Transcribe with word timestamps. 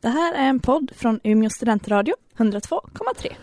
Det 0.00 0.08
här 0.08 0.34
är 0.34 0.48
en 0.48 0.60
podd 0.60 0.90
från 0.94 1.20
Umeå 1.24 1.50
studentradio, 1.50 2.14
102,3. 2.36 3.34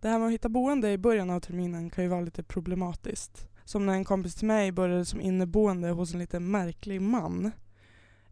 Det 0.00 0.08
här 0.08 0.18
med 0.18 0.26
att 0.26 0.32
hitta 0.32 0.48
boende 0.48 0.92
i 0.92 0.98
början 0.98 1.30
av 1.30 1.40
terminen 1.40 1.90
kan 1.90 2.04
ju 2.04 2.10
vara 2.10 2.20
lite 2.20 2.42
problematiskt. 2.42 3.48
Som 3.64 3.86
när 3.86 3.92
en 3.92 4.04
kompis 4.04 4.34
till 4.34 4.46
mig 4.46 4.72
började 4.72 5.04
som 5.04 5.20
inneboende 5.20 5.88
hos 5.88 6.12
en 6.12 6.18
lite 6.18 6.40
märklig 6.40 7.02
man. 7.02 7.50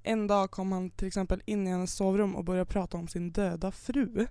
En 0.03 0.27
dag 0.27 0.51
kom 0.51 0.73
han 0.73 0.91
till 0.91 1.07
exempel 1.07 1.43
in 1.45 1.67
i 1.67 1.71
hennes 1.71 1.95
sovrum 1.95 2.37
och 2.37 2.45
började 2.45 2.71
prata 2.71 2.97
om 2.97 3.09
sin 3.09 3.33
döda 3.33 3.71
fru. 3.73 4.27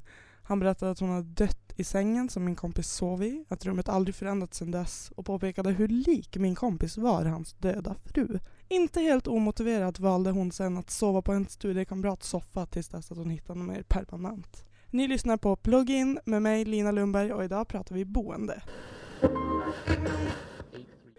Han 0.49 0.59
berättade 0.59 0.91
att 0.91 0.99
hon 0.99 1.09
hade 1.09 1.27
dött 1.27 1.73
i 1.75 1.83
sängen 1.83 2.29
som 2.29 2.45
min 2.45 2.55
kompis 2.55 2.87
sov 2.87 3.23
i, 3.23 3.45
att 3.49 3.65
rummet 3.65 3.89
aldrig 3.89 4.15
förändrats 4.15 4.57
sedan 4.57 4.71
dess 4.71 5.11
och 5.15 5.25
påpekade 5.25 5.71
hur 5.71 5.87
lik 5.87 6.37
min 6.37 6.55
kompis 6.55 6.97
var 6.97 7.25
hans 7.25 7.53
döda 7.53 7.95
fru. 8.05 8.39
Inte 8.67 9.01
helt 9.01 9.27
omotiverat 9.27 9.99
valde 9.99 10.31
hon 10.31 10.51
sen 10.51 10.77
att 10.77 10.89
sova 10.89 11.21
på 11.21 11.31
en 11.31 11.47
studiekamrats 11.47 12.29
soffa 12.29 12.65
tills 12.65 12.87
dess 12.87 13.11
att 13.11 13.17
hon 13.17 13.29
hittade 13.29 13.59
något 13.59 13.67
mer 13.67 13.83
permanent. 13.83 14.65
Ni 14.89 15.07
lyssnar 15.07 15.37
på 15.37 15.55
Plugin 15.55 16.19
med 16.25 16.41
mig 16.41 16.65
Lina 16.65 16.91
Lundberg 16.91 17.33
och 17.33 17.43
idag 17.43 17.67
pratar 17.67 17.95
vi 17.95 18.05
boende. 18.05 18.61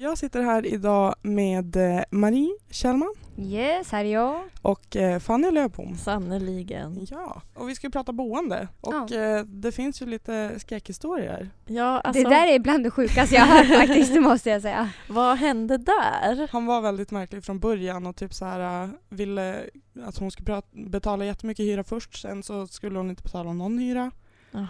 Jag 0.02 0.18
sitter 0.18 0.42
här 0.42 0.66
idag 0.66 1.14
med 1.22 1.76
eh, 1.76 2.02
Marie 2.10 2.56
Kjellman 2.70 3.14
Yes, 3.38 3.92
här 3.92 4.04
är 4.04 4.12
jag. 4.12 4.42
och 4.62 4.96
eh, 4.96 5.18
Fanny 5.18 5.50
Löfbom. 5.50 5.96
Sannerligen. 5.96 7.06
Ja, 7.10 7.42
och 7.54 7.68
vi 7.68 7.74
ska 7.74 7.90
prata 7.90 8.12
boende. 8.12 8.68
Och 8.80 9.12
eh, 9.12 9.44
det 9.44 9.72
finns 9.72 10.02
ju 10.02 10.06
lite 10.06 10.60
skräckhistorier. 10.60 11.50
Ja, 11.66 12.00
alltså, 12.00 12.22
det 12.22 12.30
där 12.30 12.46
är 12.46 12.58
bland 12.58 12.84
det 12.84 12.90
sjukaste 12.90 13.34
jag 13.34 13.46
har 13.46 13.64
faktiskt, 13.64 14.14
det 14.14 14.20
måste 14.20 14.50
jag 14.50 14.62
säga. 14.62 14.90
vad 15.08 15.38
hände 15.38 15.76
där? 15.76 16.48
Han 16.52 16.66
var 16.66 16.80
väldigt 16.80 17.10
märklig 17.10 17.44
från 17.44 17.58
början 17.58 18.06
och 18.06 18.16
typ 18.16 18.34
så 18.34 18.44
här 18.44 18.90
ville 19.08 19.64
att 20.04 20.18
hon 20.18 20.30
skulle 20.30 20.62
betala 20.72 21.24
jättemycket 21.24 21.64
hyra 21.64 21.84
först, 21.84 22.20
sen 22.20 22.42
så 22.42 22.66
skulle 22.66 22.98
hon 22.98 23.10
inte 23.10 23.22
betala 23.22 23.52
någon 23.52 23.78
hyra. 23.78 24.10
Ah, 24.52 24.66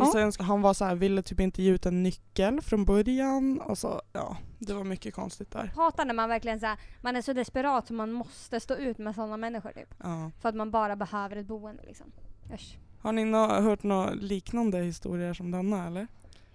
Och 0.00 0.06
sen 0.08 0.32
han 0.38 0.62
var 0.62 0.74
så 0.74 0.84
här, 0.84 0.94
ville 0.94 1.22
typ 1.22 1.40
inte 1.40 1.62
ge 1.62 1.70
ut 1.70 1.86
en 1.86 2.02
nyckel 2.02 2.60
från 2.60 2.84
början 2.84 3.60
och 3.60 3.78
så, 3.78 4.02
ja, 4.12 4.36
det 4.58 4.74
var 4.74 4.84
mycket 4.84 5.14
konstigt 5.14 5.50
där. 5.50 5.72
Hatar 5.76 6.04
när 6.04 6.14
man 6.14 6.28
verkligen 6.28 6.60
så 6.60 6.66
här, 6.66 6.78
man 7.00 7.16
är 7.16 7.22
så 7.22 7.32
desperat 7.32 7.86
så 7.86 7.94
man 7.94 8.12
måste 8.12 8.60
stå 8.60 8.74
ut 8.74 8.98
med 8.98 9.14
sådana 9.14 9.36
människor 9.36 9.70
typ. 9.72 9.94
Ja. 10.02 10.30
För 10.40 10.48
att 10.48 10.54
man 10.54 10.70
bara 10.70 10.96
behöver 10.96 11.36
ett 11.36 11.46
boende 11.46 11.82
liksom. 11.86 12.12
Usch. 12.54 12.78
Har 13.00 13.12
ni 13.12 13.24
nå- 13.24 13.60
hört 13.60 13.82
några 13.82 14.10
liknande 14.10 14.78
historier 14.78 15.34
som 15.34 15.50
denna 15.50 15.86
eller? 15.86 16.06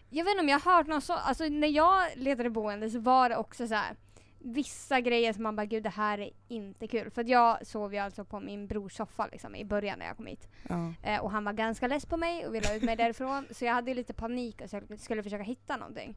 Jag 0.10 0.24
vet 0.26 0.32
inte 0.32 0.42
om 0.42 0.50
jag 0.50 0.60
har 0.60 0.76
hört 0.78 0.88
något 0.88 1.04
så, 1.04 1.14
alltså 1.14 1.44
när 1.44 1.68
jag 1.68 2.04
letade 2.16 2.50
boende 2.50 2.90
så 2.90 3.00
var 3.00 3.30
det 3.30 3.38
också 3.38 3.68
så 3.68 3.74
här. 3.76 3.96
Vissa 4.42 5.02
grejer 5.02 5.34
som 5.34 5.44
man 5.44 5.56
bara 5.56 5.66
gud 5.66 5.84
det 5.84 5.90
här 5.90 6.18
är 6.18 6.30
inte 6.48 6.88
kul. 6.88 7.12
För 7.12 7.22
att 7.22 7.28
jag 7.28 7.68
sov 7.68 7.94
ju 7.94 8.00
alltså 8.00 8.26
på 8.26 8.40
min 8.40 8.68
brors 8.68 8.94
soffa 8.94 9.28
liksom 9.28 9.56
i 9.56 9.66
början 9.66 10.00
när 10.00 10.06
jag 10.06 10.18
kom 10.18 10.26
hit. 10.26 10.50
Ja. 10.70 10.94
Eh, 11.04 11.20
och 11.20 11.32
han 11.32 11.44
var 11.44 11.54
ganska 11.54 11.88
less 11.88 12.06
på 12.06 12.18
mig 12.18 12.48
och 12.48 12.56
ville 12.56 12.68
ha 12.68 12.76
ut 12.76 12.84
mig 12.84 12.96
därifrån. 12.96 13.48
Så 13.52 13.66
jag 13.66 13.74
hade 13.74 13.94
lite 13.94 14.14
panik 14.14 14.62
och 14.62 14.70
så 14.70 14.82
jag 14.90 15.00
skulle 15.00 15.24
försöka 15.24 15.44
hitta 15.44 15.78
någonting. 15.78 16.16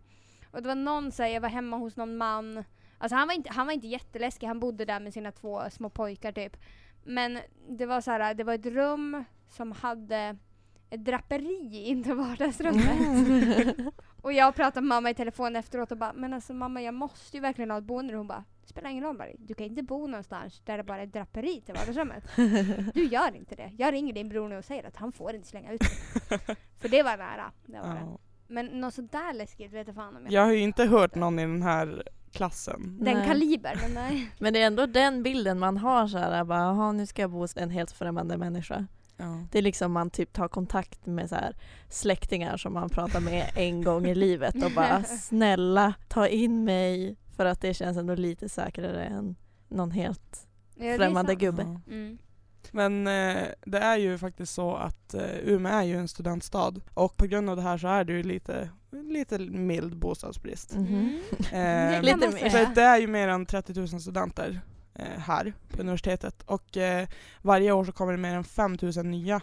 Och 0.51 0.63
det 0.63 0.69
var 0.69 0.75
någon, 0.75 1.13
så 1.13 1.23
här, 1.23 1.31
jag 1.31 1.41
var 1.41 1.49
hemma 1.49 1.77
hos 1.77 1.97
någon 1.97 2.17
man. 2.17 2.65
Alltså 2.99 3.17
han 3.17 3.29
var 3.29 3.35
inte, 3.35 3.51
han 3.53 3.67
var 3.67 3.73
inte 3.73 3.87
jätteläskig, 3.87 4.47
han 4.47 4.61
bodde 4.61 4.85
där 4.85 5.01
med 5.01 5.13
sina 5.13 5.33
två 5.33 5.63
små 5.71 5.91
pojkar 5.91 6.33
typ. 6.33 6.57
Men 7.05 7.39
det 7.69 7.87
var 7.87 8.01
så 8.01 8.11
här, 8.11 8.35
det 8.35 8.45
var 8.45 8.55
ett 8.55 8.67
rum 8.67 9.25
som 9.49 9.73
hade 9.73 10.37
ett 10.91 11.05
draperi 11.05 11.85
in 11.87 12.03
till 12.03 12.15
vardagsrummet. 12.15 13.77
och 14.23 14.33
jag 14.33 14.55
pratade 14.55 14.81
med 14.81 14.89
mamma 14.89 15.11
i 15.11 15.15
telefon 15.15 15.57
efteråt 15.57 15.93
och 15.93 15.99
bara 15.99 16.13
Men 16.13 16.35
alltså 16.35 16.55
mamma 16.55 16.83
jag 16.83 16.95
måste 16.95 17.37
ju 17.37 17.41
verkligen 17.41 17.71
ha 17.71 17.79
ett 17.79 17.85
boende. 17.85 18.13
Och 18.13 18.19
hon 18.19 18.27
bara 18.27 18.45
Det 18.63 18.69
spelar 18.69 18.91
ingen 18.91 19.05
roll 19.05 19.17
Marie, 19.17 19.37
du 19.39 19.55
kan 19.55 19.67
inte 19.67 19.83
bo 19.83 20.07
någonstans 20.07 20.63
där 20.65 20.77
det 20.77 20.85
bara 20.85 21.03
är 21.03 21.07
draperi 21.07 21.61
till 21.61 21.75
vardagsrummet. 21.75 22.25
Du 22.95 23.05
gör 23.05 23.37
inte 23.37 23.55
det. 23.55 23.73
Jag 23.79 23.93
ringer 23.95 24.13
din 24.13 24.29
bror 24.29 24.49
nu 24.49 24.57
och 24.59 24.65
säger 24.65 24.85
att 24.89 24.97
han 24.97 25.13
får 25.13 25.35
inte 25.35 25.49
slänga 25.49 25.73
ut 25.73 25.81
dig. 25.81 26.39
För 26.81 26.89
det 26.89 27.03
var 27.03 27.17
nära. 27.17 27.53
Det 27.67 27.79
var 27.81 27.95
det. 27.95 28.19
Men 28.47 28.67
något 28.67 28.95
sådär 28.95 29.35
läskigt 29.35 29.73
vet 29.73 29.87
jag 29.87 29.97
fan 29.97 30.17
om 30.17 30.23
jag 30.25 30.33
Jag 30.33 30.43
har 30.45 30.53
ju 30.53 30.59
inte 30.61 30.85
hört 30.85 31.15
någon 31.15 31.39
i 31.39 31.43
den 31.43 31.63
här 31.63 32.03
klassen. 32.33 32.99
Den 33.01 33.19
Nej. 33.19 33.27
kaliber, 33.27 33.79
men 33.83 33.95
nej. 33.95 34.31
Men 34.39 34.53
det 34.53 34.63
är 34.63 34.67
ändå 34.67 34.87
den 34.87 35.23
bilden 35.23 35.59
man 35.59 35.77
har 35.77 36.07
så 36.07 36.19
här, 36.19 36.45
bara, 36.45 36.59
"Jaha, 36.59 36.93
nu 36.93 37.07
ska 37.07 37.23
jag 37.23 37.31
bo 37.31 37.39
hos 37.39 37.57
en 37.57 37.71
helt 37.71 37.93
främmande 37.93 38.37
människa. 38.37 38.87
Ja. 39.23 39.47
Det 39.51 39.59
är 39.59 39.63
liksom 39.63 39.93
man 39.93 40.11
typ 40.11 40.33
tar 40.33 40.49
kontakt 40.49 41.07
med 41.07 41.29
så 41.29 41.35
här 41.35 41.57
släktingar 41.89 42.57
som 42.57 42.73
man 42.73 42.91
pratar 42.91 43.21
med 43.21 43.51
en 43.57 43.83
gång 43.85 44.07
i 44.07 44.15
livet 44.15 44.55
och 44.65 44.71
bara 44.71 45.05
snälla 45.05 45.95
ta 46.09 46.29
in 46.29 46.65
mig 46.65 47.17
för 47.37 47.47
att 47.47 47.61
det 47.61 47.75
känns 47.75 47.97
ändå 47.97 48.15
lite 48.15 48.49
säkrare 48.49 49.05
än 49.05 49.37
någon 49.69 49.91
helt 49.91 50.47
Ja, 50.75 50.97
främmande 50.97 51.35
gubbe. 51.35 51.63
Ja. 51.63 51.93
Mm. 51.95 52.19
Men 52.71 53.07
eh, 53.07 53.43
det 53.67 53.79
är 53.79 53.97
ju 53.97 54.19
faktiskt 54.19 54.55
så 54.55 54.75
att 54.75 55.15
eh, 55.15 55.39
Umeå 55.43 55.73
är 55.73 55.83
ju 55.83 55.97
en 55.97 56.09
studentstad 56.09 56.75
och 56.95 57.17
på 57.17 57.27
grund 57.27 57.51
av 57.51 57.57
det 57.57 57.63
här 57.63 57.79
så 57.79 57.89
är 57.89 58.05
det 58.05 58.13
ju 58.13 58.23
lite, 58.23 58.71
lite 58.91 59.39
mild 59.39 59.97
bostadsbrist. 59.97 60.75
Mhm. 60.75 61.21
Mm. 61.53 61.95
Eh, 61.95 62.03
Lite 62.03 62.17
mer. 62.31 62.51
För 62.51 62.75
det 62.75 62.83
är 62.83 62.99
ju 62.99 63.07
mer 63.07 63.29
än 63.29 63.47
30 63.47 63.75
000 63.75 63.89
studenter 63.89 64.61
här 65.01 65.53
på 65.69 65.81
universitetet 65.81 66.43
och 66.43 66.77
eh, 66.77 67.09
varje 67.43 67.73
år 67.73 67.85
så 67.85 67.93
kommer 67.93 68.13
det 68.13 68.19
mer 68.19 68.35
än 68.35 68.45
5 68.45 68.77
000 68.83 69.07
nya 69.07 69.41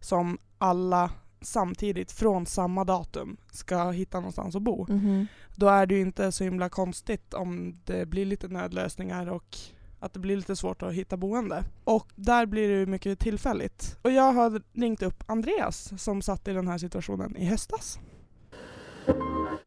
som 0.00 0.38
alla 0.58 1.10
samtidigt 1.40 2.12
från 2.12 2.46
samma 2.46 2.84
datum 2.84 3.36
ska 3.52 3.90
hitta 3.90 4.20
någonstans 4.20 4.56
att 4.56 4.62
bo. 4.62 4.86
Mhm. 4.88 5.26
Då 5.56 5.68
är 5.68 5.86
det 5.86 5.94
ju 5.94 6.00
inte 6.00 6.32
så 6.32 6.44
himla 6.44 6.68
konstigt 6.68 7.34
om 7.34 7.80
det 7.84 8.06
blir 8.06 8.24
lite 8.26 8.48
nödlösningar 8.48 9.30
och 9.30 9.56
att 10.00 10.12
det 10.12 10.18
blir 10.18 10.36
lite 10.36 10.56
svårt 10.56 10.82
att 10.82 10.92
hitta 10.92 11.16
boende. 11.16 11.62
Och 11.84 12.08
där 12.14 12.46
blir 12.46 12.68
det 12.68 12.74
ju 12.74 12.86
mycket 12.86 13.18
tillfälligt. 13.18 13.98
Och 14.02 14.10
jag 14.10 14.32
har 14.32 14.62
ringt 14.72 15.02
upp 15.02 15.24
Andreas 15.26 16.02
som 16.02 16.22
satt 16.22 16.48
i 16.48 16.52
den 16.52 16.68
här 16.68 16.78
situationen 16.78 17.36
i 17.36 17.44
höstas. 17.44 17.98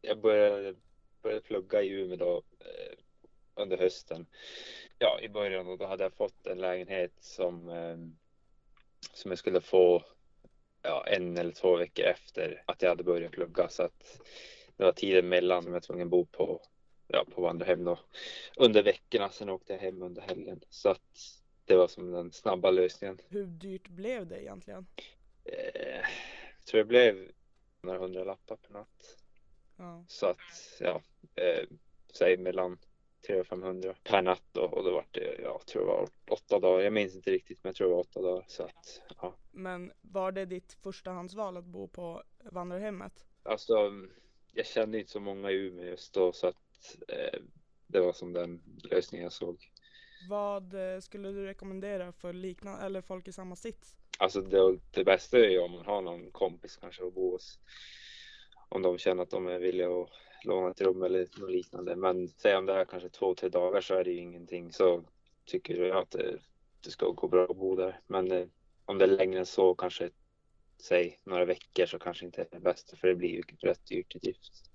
jag 0.00 0.20
började, 0.20 0.74
började 1.22 1.40
plugga 1.40 1.82
i 1.82 1.88
Umeå 1.88 2.16
då, 2.16 2.42
eh, 2.60 3.62
under 3.62 3.78
hösten. 3.78 4.26
Ja, 4.98 5.20
i 5.20 5.28
början 5.28 5.66
och 5.66 5.78
då 5.78 5.86
hade 5.86 6.02
jag 6.02 6.12
fått 6.12 6.46
en 6.46 6.58
lägenhet 6.58 7.12
som, 7.20 7.68
eh, 7.68 7.96
som 9.12 9.30
jag 9.30 9.38
skulle 9.38 9.60
få 9.60 10.04
ja, 10.82 11.04
en 11.06 11.38
eller 11.38 11.52
två 11.52 11.76
veckor 11.76 12.04
efter 12.04 12.62
att 12.66 12.82
jag 12.82 12.88
hade 12.88 13.04
börjat 13.04 13.32
plugga. 13.32 13.68
Så 13.68 13.82
att 13.82 14.20
det 14.76 14.84
var 14.84 14.92
tiden 14.92 15.28
mellan 15.28 15.62
som 15.62 15.72
jag 15.72 15.80
var 15.80 15.80
tvungen 15.80 16.06
att 16.06 16.10
bo 16.10 16.26
på, 16.26 16.60
ja, 17.06 17.24
på 17.34 17.42
vandrarhem 17.42 17.84
då. 17.84 17.98
Under 18.56 18.82
veckorna, 18.82 19.30
sen 19.30 19.48
åkte 19.48 19.72
jag 19.72 19.80
hem 19.80 20.02
under 20.02 20.22
helgen. 20.22 20.60
Så 20.68 20.88
att 20.88 21.40
det 21.64 21.76
var 21.76 21.88
som 21.88 22.10
den 22.10 22.32
snabba 22.32 22.70
lösningen. 22.70 23.18
Hur 23.28 23.46
dyrt 23.46 23.88
blev 23.88 24.26
det 24.26 24.42
egentligen? 24.42 24.86
Eh, 25.44 26.00
jag 26.58 26.66
tror 26.66 26.78
det 26.78 26.84
blev 26.84 27.30
några 27.82 27.98
hundra 27.98 28.24
lappar 28.24 28.56
per 28.56 28.72
natt. 28.72 29.16
Ja. 29.76 30.04
Så 30.08 30.26
att, 30.26 30.76
ja, 30.80 31.02
eh, 31.34 31.64
säg 32.12 32.36
mellan 32.36 32.78
300 33.26 33.40
och 33.40 33.46
500 33.46 33.94
per 34.04 34.22
natt 34.22 34.42
då, 34.52 34.62
och 34.62 34.84
då 34.84 34.92
var 34.92 35.06
det, 35.10 35.40
jag 35.42 35.66
tror 35.66 35.82
det 35.82 35.88
var 35.88 36.08
åtta 36.30 36.58
dagar. 36.58 36.84
Jag 36.84 36.92
minns 36.92 37.14
inte 37.14 37.30
riktigt, 37.30 37.58
men 37.62 37.68
jag 37.68 37.76
tror 37.76 37.88
det 37.88 37.94
var 37.94 38.00
åtta 38.00 38.22
dagar. 38.22 38.44
Så 38.48 38.62
att, 38.62 39.02
ja. 39.20 39.34
Men 39.50 39.92
var 40.00 40.32
det 40.32 40.44
ditt 40.44 40.72
förstahandsval 40.82 41.56
att 41.56 41.64
bo 41.64 41.88
på 41.88 42.22
vandrarhemmet? 42.52 43.26
Alltså, 43.42 43.92
jag 44.52 44.66
kände 44.66 44.98
inte 44.98 45.10
så 45.10 45.20
många 45.20 45.50
i 45.50 45.54
Umeå 45.54 45.84
just 45.84 46.14
då, 46.14 46.32
så 46.32 46.46
att 46.46 46.96
eh, 47.08 47.40
det 47.86 48.00
var 48.00 48.12
som 48.12 48.32
den 48.32 48.62
lösningen 48.90 49.22
jag 49.22 49.32
såg. 49.32 49.70
Vad 50.28 50.74
eh, 50.74 51.00
skulle 51.00 51.28
du 51.28 51.46
rekommendera 51.46 52.12
för 52.12 52.32
liknande, 52.32 52.82
eller 52.82 53.00
folk 53.00 53.28
i 53.28 53.32
samma 53.32 53.56
sits? 53.56 53.96
Alltså 54.18 54.40
det, 54.40 54.78
det 54.90 55.04
bästa 55.04 55.38
är 55.38 55.48
ju 55.48 55.58
om 55.58 55.72
man 55.72 55.86
har 55.86 56.02
någon 56.02 56.30
kompis 56.30 56.76
kanske 56.76 57.06
att 57.06 57.14
bo 57.14 57.30
hos. 57.30 57.58
Om 58.68 58.82
de 58.82 58.98
känner 58.98 59.22
att 59.22 59.30
de 59.30 59.46
är 59.46 59.58
villiga 59.58 59.88
att 59.88 60.10
låna 60.44 60.70
ett 60.70 60.80
rum 60.80 61.02
eller 61.02 61.28
något 61.40 61.50
liknande. 61.50 61.96
Men 61.96 62.28
säg 62.28 62.56
om 62.56 62.66
det 62.66 62.72
är 62.72 62.84
kanske 62.84 63.08
två, 63.08 63.34
tre 63.34 63.48
dagar 63.48 63.80
så 63.80 63.94
är 63.94 64.04
det 64.04 64.10
ju 64.10 64.20
ingenting. 64.20 64.72
Så 64.72 65.04
tycker 65.44 65.82
jag 65.82 65.96
att 65.96 66.10
det, 66.10 66.38
det 66.84 66.90
ska 66.90 67.08
gå 67.10 67.28
bra 67.28 67.44
att 67.44 67.56
bo 67.56 67.76
där. 67.76 68.00
Men 68.06 68.32
eh, 68.32 68.46
om 68.84 68.98
det 68.98 69.04
är 69.04 69.08
längre 69.08 69.38
än 69.38 69.46
så, 69.46 69.74
kanske 69.74 70.10
säg 70.78 71.18
några 71.24 71.44
veckor 71.44 71.86
så 71.86 71.98
kanske 71.98 72.24
inte 72.24 72.40
är 72.40 72.46
det 72.50 72.60
bästa. 72.60 72.96
För 72.96 73.08
det 73.08 73.14
blir 73.14 73.28
ju 73.28 73.42
rätt 73.60 73.86
dyrt 73.86 74.16
i 74.16 74.18
drift. 74.18 74.70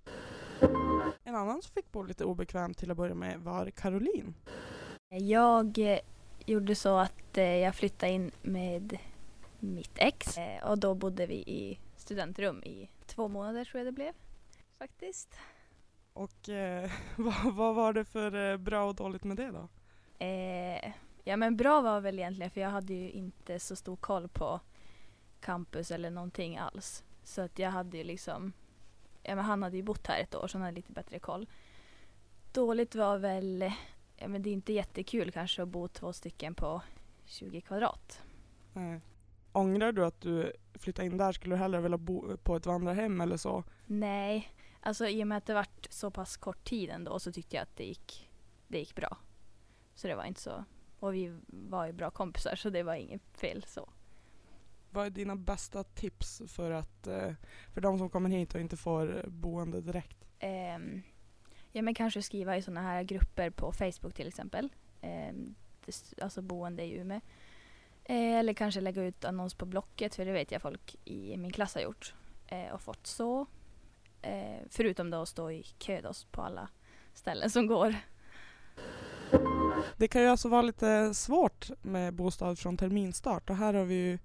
En 1.23 1.35
annan 1.35 1.61
som 1.61 1.73
fick 1.73 1.91
bo 1.91 2.03
lite 2.03 2.25
obekvämt 2.25 2.77
till 2.77 2.91
att 2.91 2.97
börja 2.97 3.15
med 3.15 3.39
var 3.39 3.69
Caroline. 3.69 4.33
Jag 5.09 5.77
eh, 5.77 5.99
gjorde 6.45 6.75
så 6.75 6.97
att 6.97 7.37
eh, 7.37 7.57
jag 7.57 7.75
flyttade 7.75 8.11
in 8.11 8.31
med 8.41 8.97
mitt 9.59 9.93
ex 9.95 10.37
eh, 10.37 10.69
och 10.69 10.77
då 10.77 10.93
bodde 10.93 11.25
vi 11.25 11.35
i 11.35 11.79
studentrum 11.97 12.63
i 12.63 12.89
två 13.05 13.27
månader 13.27 13.65
tror 13.65 13.79
jag 13.79 13.87
det 13.87 13.91
blev. 13.91 14.13
Faktiskt. 14.77 15.37
Och 16.13 16.49
eh, 16.49 16.91
vad, 17.15 17.55
vad 17.55 17.75
var 17.75 17.93
det 17.93 18.05
för 18.05 18.51
eh, 18.51 18.57
bra 18.57 18.85
och 18.85 18.95
dåligt 18.95 19.23
med 19.23 19.37
det 19.37 19.51
då? 19.51 19.67
Eh, 20.25 20.93
ja 21.23 21.37
men 21.37 21.57
bra 21.57 21.81
var 21.81 22.01
väl 22.01 22.19
egentligen 22.19 22.51
för 22.51 22.61
jag 22.61 22.69
hade 22.69 22.93
ju 22.93 23.11
inte 23.11 23.59
så 23.59 23.75
stor 23.75 23.95
koll 23.95 24.27
på 24.27 24.59
campus 25.39 25.91
eller 25.91 26.09
någonting 26.09 26.57
alls. 26.57 27.03
Så 27.23 27.41
att 27.41 27.59
jag 27.59 27.71
hade 27.71 27.97
ju 27.97 28.03
liksom, 28.03 28.53
ja 29.23 29.35
men 29.35 29.45
han 29.45 29.63
hade 29.63 29.77
ju 29.77 29.83
bott 29.83 30.07
här 30.07 30.19
ett 30.19 30.35
år 30.35 30.47
så 30.47 30.57
han 30.57 30.65
hade 30.65 30.75
lite 30.75 30.91
bättre 30.91 31.19
koll. 31.19 31.49
Dåligt 32.53 32.95
var 32.95 33.17
väl, 33.17 33.71
ja 34.17 34.27
men 34.27 34.41
det 34.41 34.49
är 34.49 34.53
inte 34.53 34.73
jättekul 34.73 35.31
kanske 35.31 35.63
att 35.63 35.69
bo 35.69 35.87
två 35.87 36.13
stycken 36.13 36.55
på 36.55 36.81
20 37.25 37.61
kvadrat. 37.61 38.21
Nej. 38.73 39.01
Ångrar 39.51 39.91
du 39.91 40.05
att 40.05 40.21
du 40.21 40.53
flyttade 40.73 41.05
in 41.05 41.17
där? 41.17 41.31
Skulle 41.31 41.55
du 41.55 41.59
hellre 41.59 41.81
vilja 41.81 41.97
bo 41.97 42.37
på 42.37 42.55
ett 42.55 42.65
vandrarhem 42.65 43.21
eller 43.21 43.37
så? 43.37 43.63
Nej, 43.85 44.52
alltså 44.83 45.07
i 45.07 45.23
och 45.23 45.27
med 45.27 45.37
att 45.37 45.45
det 45.45 45.53
varit 45.53 45.87
så 45.89 46.11
pass 46.11 46.37
kort 46.37 46.63
tid 46.63 46.89
ändå 46.89 47.19
så 47.19 47.31
tyckte 47.31 47.55
jag 47.55 47.63
att 47.63 47.75
det 47.77 47.83
gick, 47.85 48.29
det 48.67 48.79
gick 48.79 48.95
bra. 48.95 49.17
Så 49.95 50.07
det 50.07 50.15
var 50.15 50.23
inte 50.25 50.41
så, 50.41 50.63
och 50.99 51.13
vi 51.13 51.39
var 51.47 51.85
ju 51.85 51.91
bra 51.93 52.11
kompisar 52.11 52.55
så 52.55 52.69
det 52.69 52.83
var 52.83 52.95
inget 52.95 53.37
fel 53.37 53.63
så. 53.67 53.89
Vad 54.89 55.05
är 55.05 55.09
dina 55.09 55.35
bästa 55.35 55.83
tips 55.83 56.41
för 56.47 56.71
att 56.71 57.07
eh, 57.07 57.31
för 57.73 57.81
de 57.81 57.97
som 57.97 58.09
kommer 58.09 58.29
hit 58.29 58.55
och 58.55 58.61
inte 58.61 58.77
får 58.77 59.25
boende 59.27 59.81
direkt? 59.81 60.17
Ehm, 60.39 61.01
ja 61.71 61.81
men 61.81 61.93
kanske 61.95 62.21
skriva 62.21 62.57
i 62.57 62.61
sådana 62.61 62.81
här 62.81 63.03
grupper 63.03 63.49
på 63.49 63.71
Facebook 63.71 64.13
till 64.13 64.27
exempel. 64.27 64.69
S- 65.87 66.13
alltså 66.21 66.41
boende 66.41 66.83
i 66.83 66.97
Umeå. 66.97 67.21
Eh, 68.05 68.35
eller 68.35 68.53
kanske 68.53 68.81
lägga 68.81 69.03
ut 69.03 69.25
annons 69.25 69.53
på 69.53 69.65
Blocket 69.65 70.15
för 70.15 70.25
det 70.25 70.31
vet 70.31 70.51
jag 70.51 70.61
folk 70.61 70.95
i 71.05 71.37
min 71.37 71.51
klass 71.51 71.75
har 71.75 71.81
gjort. 71.81 72.13
Eh, 72.47 72.73
och 72.73 72.81
fått 72.81 73.07
så. 73.07 73.45
Eh, 74.23 74.61
förutom 74.69 75.09
då 75.09 75.21
att 75.21 75.29
stå 75.29 75.51
i 75.51 75.63
kö 75.63 76.01
då 76.01 76.11
på 76.31 76.41
alla 76.41 76.67
ställen 77.13 77.49
som 77.49 77.67
går. 77.67 77.95
Det 79.97 80.07
kan 80.07 80.21
ju 80.21 80.27
alltså 80.27 80.49
vara 80.49 80.61
lite 80.61 81.13
svårt 81.13 81.69
med 81.81 82.13
bostad 82.13 82.59
från 82.59 82.77
terminstart 82.77 83.49
och 83.49 83.55
här 83.55 83.73
har 83.73 83.85
vi 83.85 83.95
ju 83.95 84.19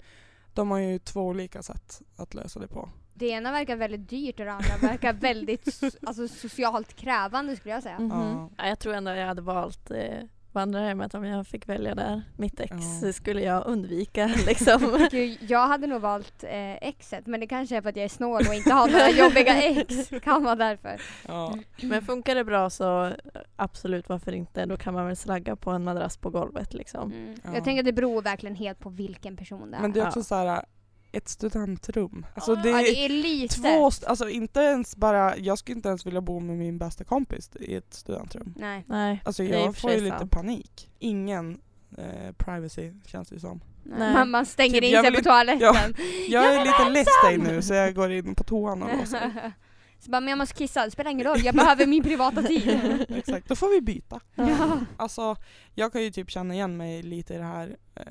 de 0.54 0.70
har 0.70 0.78
ju 0.78 0.98
två 0.98 1.22
olika 1.22 1.62
sätt 1.62 2.02
att 2.16 2.34
lösa 2.34 2.60
det 2.60 2.68
på. 2.68 2.88
Det 3.14 3.28
ena 3.28 3.52
verkar 3.52 3.76
väldigt 3.76 4.08
dyrt 4.08 4.40
och 4.40 4.46
det 4.46 4.52
andra 4.52 4.76
verkar 4.80 5.12
väldigt 5.12 5.64
so- 5.66 5.96
alltså, 6.06 6.28
socialt 6.28 6.94
krävande 6.94 7.56
skulle 7.56 7.74
jag 7.74 7.82
säga. 7.82 7.98
Mhm. 7.98 8.10
Ja. 8.10 8.50
Ja, 8.58 8.68
jag 8.68 8.78
tror 8.78 8.94
ändå 8.94 9.10
jag 9.10 9.26
hade 9.26 9.42
valt 9.42 9.90
eh, 9.90 10.18
vandrarhemmet 10.58 11.14
om 11.14 11.24
jag 11.24 11.46
fick 11.46 11.68
välja 11.68 11.94
där. 11.94 12.22
Mitt 12.36 12.60
ex 12.60 12.74
Ja. 13.02 13.12
skulle 13.12 13.40
jag 13.40 13.66
undvika 13.66 14.26
liksom. 14.46 15.08
Gud, 15.10 15.38
jag 15.48 15.68
hade 15.68 15.86
nog 15.86 16.00
valt 16.00 16.44
eh, 16.44 16.74
exet 16.74 17.26
men 17.26 17.40
det 17.40 17.46
kanske 17.46 17.76
är 17.76 17.82
för 17.82 17.88
att 17.88 17.96
jag 17.96 18.04
är 18.04 18.08
snål 18.08 18.42
och 18.48 18.54
inte 18.54 18.72
har 18.72 18.88
några 18.88 19.10
jobbiga 19.24 19.62
ex. 19.62 20.10
Kan 20.22 20.44
vara 20.44 20.54
därför. 20.56 21.00
Ja. 21.28 21.58
Men 21.82 22.02
funkar 22.02 22.34
det 22.34 22.44
bra 22.44 22.70
så 22.70 23.12
absolut 23.56 24.08
varför 24.08 24.32
inte. 24.32 24.66
Då 24.66 24.76
kan 24.76 24.94
man 24.94 25.06
väl 25.06 25.16
slagga 25.16 25.56
på 25.56 25.70
en 25.70 25.84
madrass 25.84 26.16
på 26.16 26.30
golvet 26.30 26.74
liksom. 26.74 27.12
Mm. 27.12 27.34
Ja. 27.44 27.50
Jag 27.54 27.64
tänker 27.64 27.80
att 27.80 27.86
det 27.86 27.92
beror 27.92 28.22
verkligen 28.22 28.56
helt 28.56 28.78
på 28.78 28.88
vilken 28.90 29.36
person 29.36 29.70
det 29.70 29.76
är. 29.76 29.80
Men 29.80 29.92
det 29.92 30.00
är 30.00 30.06
också 30.06 30.18
Ja. 30.18 30.22
så 30.24 30.34
här 30.34 30.64
ett 31.12 31.28
studentrum. 31.28 32.26
Alltså 32.34 32.54
det 32.54 32.70
ja, 32.70 32.80
är 32.80 32.84
det 32.84 33.04
är 33.04 33.08
lite. 33.08 33.54
två, 33.54 33.84
alltså 34.06 34.28
inte 34.28 34.60
ens 34.60 34.96
bara, 34.96 35.36
jag 35.36 35.58
skulle 35.58 35.76
inte 35.76 35.88
ens 35.88 36.06
vilja 36.06 36.20
bo 36.20 36.40
med 36.40 36.56
min 36.56 36.78
bästa 36.78 37.04
kompis 37.04 37.50
i 37.60 37.74
ett 37.74 37.94
studentrum. 37.94 38.54
Nej. 38.56 38.84
Nej, 38.86 39.22
Alltså 39.24 39.44
jag 39.44 39.76
får 39.76 39.90
ju 39.92 40.00
lite 40.00 40.18
sant. 40.18 40.30
panik. 40.30 40.90
Ingen 40.98 41.60
eh, 41.98 42.32
privacy 42.36 42.92
känns 43.06 43.28
det 43.28 43.40
som. 43.40 43.60
Nej. 43.84 44.24
Man 44.26 44.46
stänger 44.46 44.80
Typ, 44.80 44.84
in 44.94 45.02
sig 45.02 45.12
på 45.14 45.22
toaletten. 45.22 45.60
ja, 45.60 45.76
Jag, 46.28 46.44
Jag 46.44 46.54
är 46.54 46.64
lite 46.64 46.90
less 46.90 47.08
dig 47.24 47.38
nu 47.38 47.62
så 47.62 47.74
jag 47.74 47.94
går 47.94 48.12
in 48.12 48.34
på 48.34 48.44
toan 48.44 48.82
och 48.82 48.96
låser. 48.98 49.52
Så 50.00 50.10
bara, 50.10 50.20
men 50.20 50.28
jag 50.28 50.38
måste 50.38 50.54
kissa, 50.54 50.84
det 50.84 50.90
spelar 50.90 51.10
ingen 51.10 51.26
roll, 51.26 51.40
jag 51.44 51.54
behöver 51.54 51.86
min 51.86 52.02
privata 52.02 52.42
tid. 52.42 53.06
Exakt, 53.08 53.48
då 53.48 53.56
får 53.56 53.68
vi 53.74 53.80
byta. 53.80 54.20
ja. 54.34 54.78
Alltså 54.96 55.36
jag 55.74 55.92
kan 55.92 56.02
ju 56.02 56.10
typ 56.10 56.30
känna 56.30 56.54
igen 56.54 56.76
mig 56.76 57.02
lite 57.02 57.34
i 57.34 57.36
det 57.36 57.44
här. 57.44 57.76
Eh, 57.94 58.04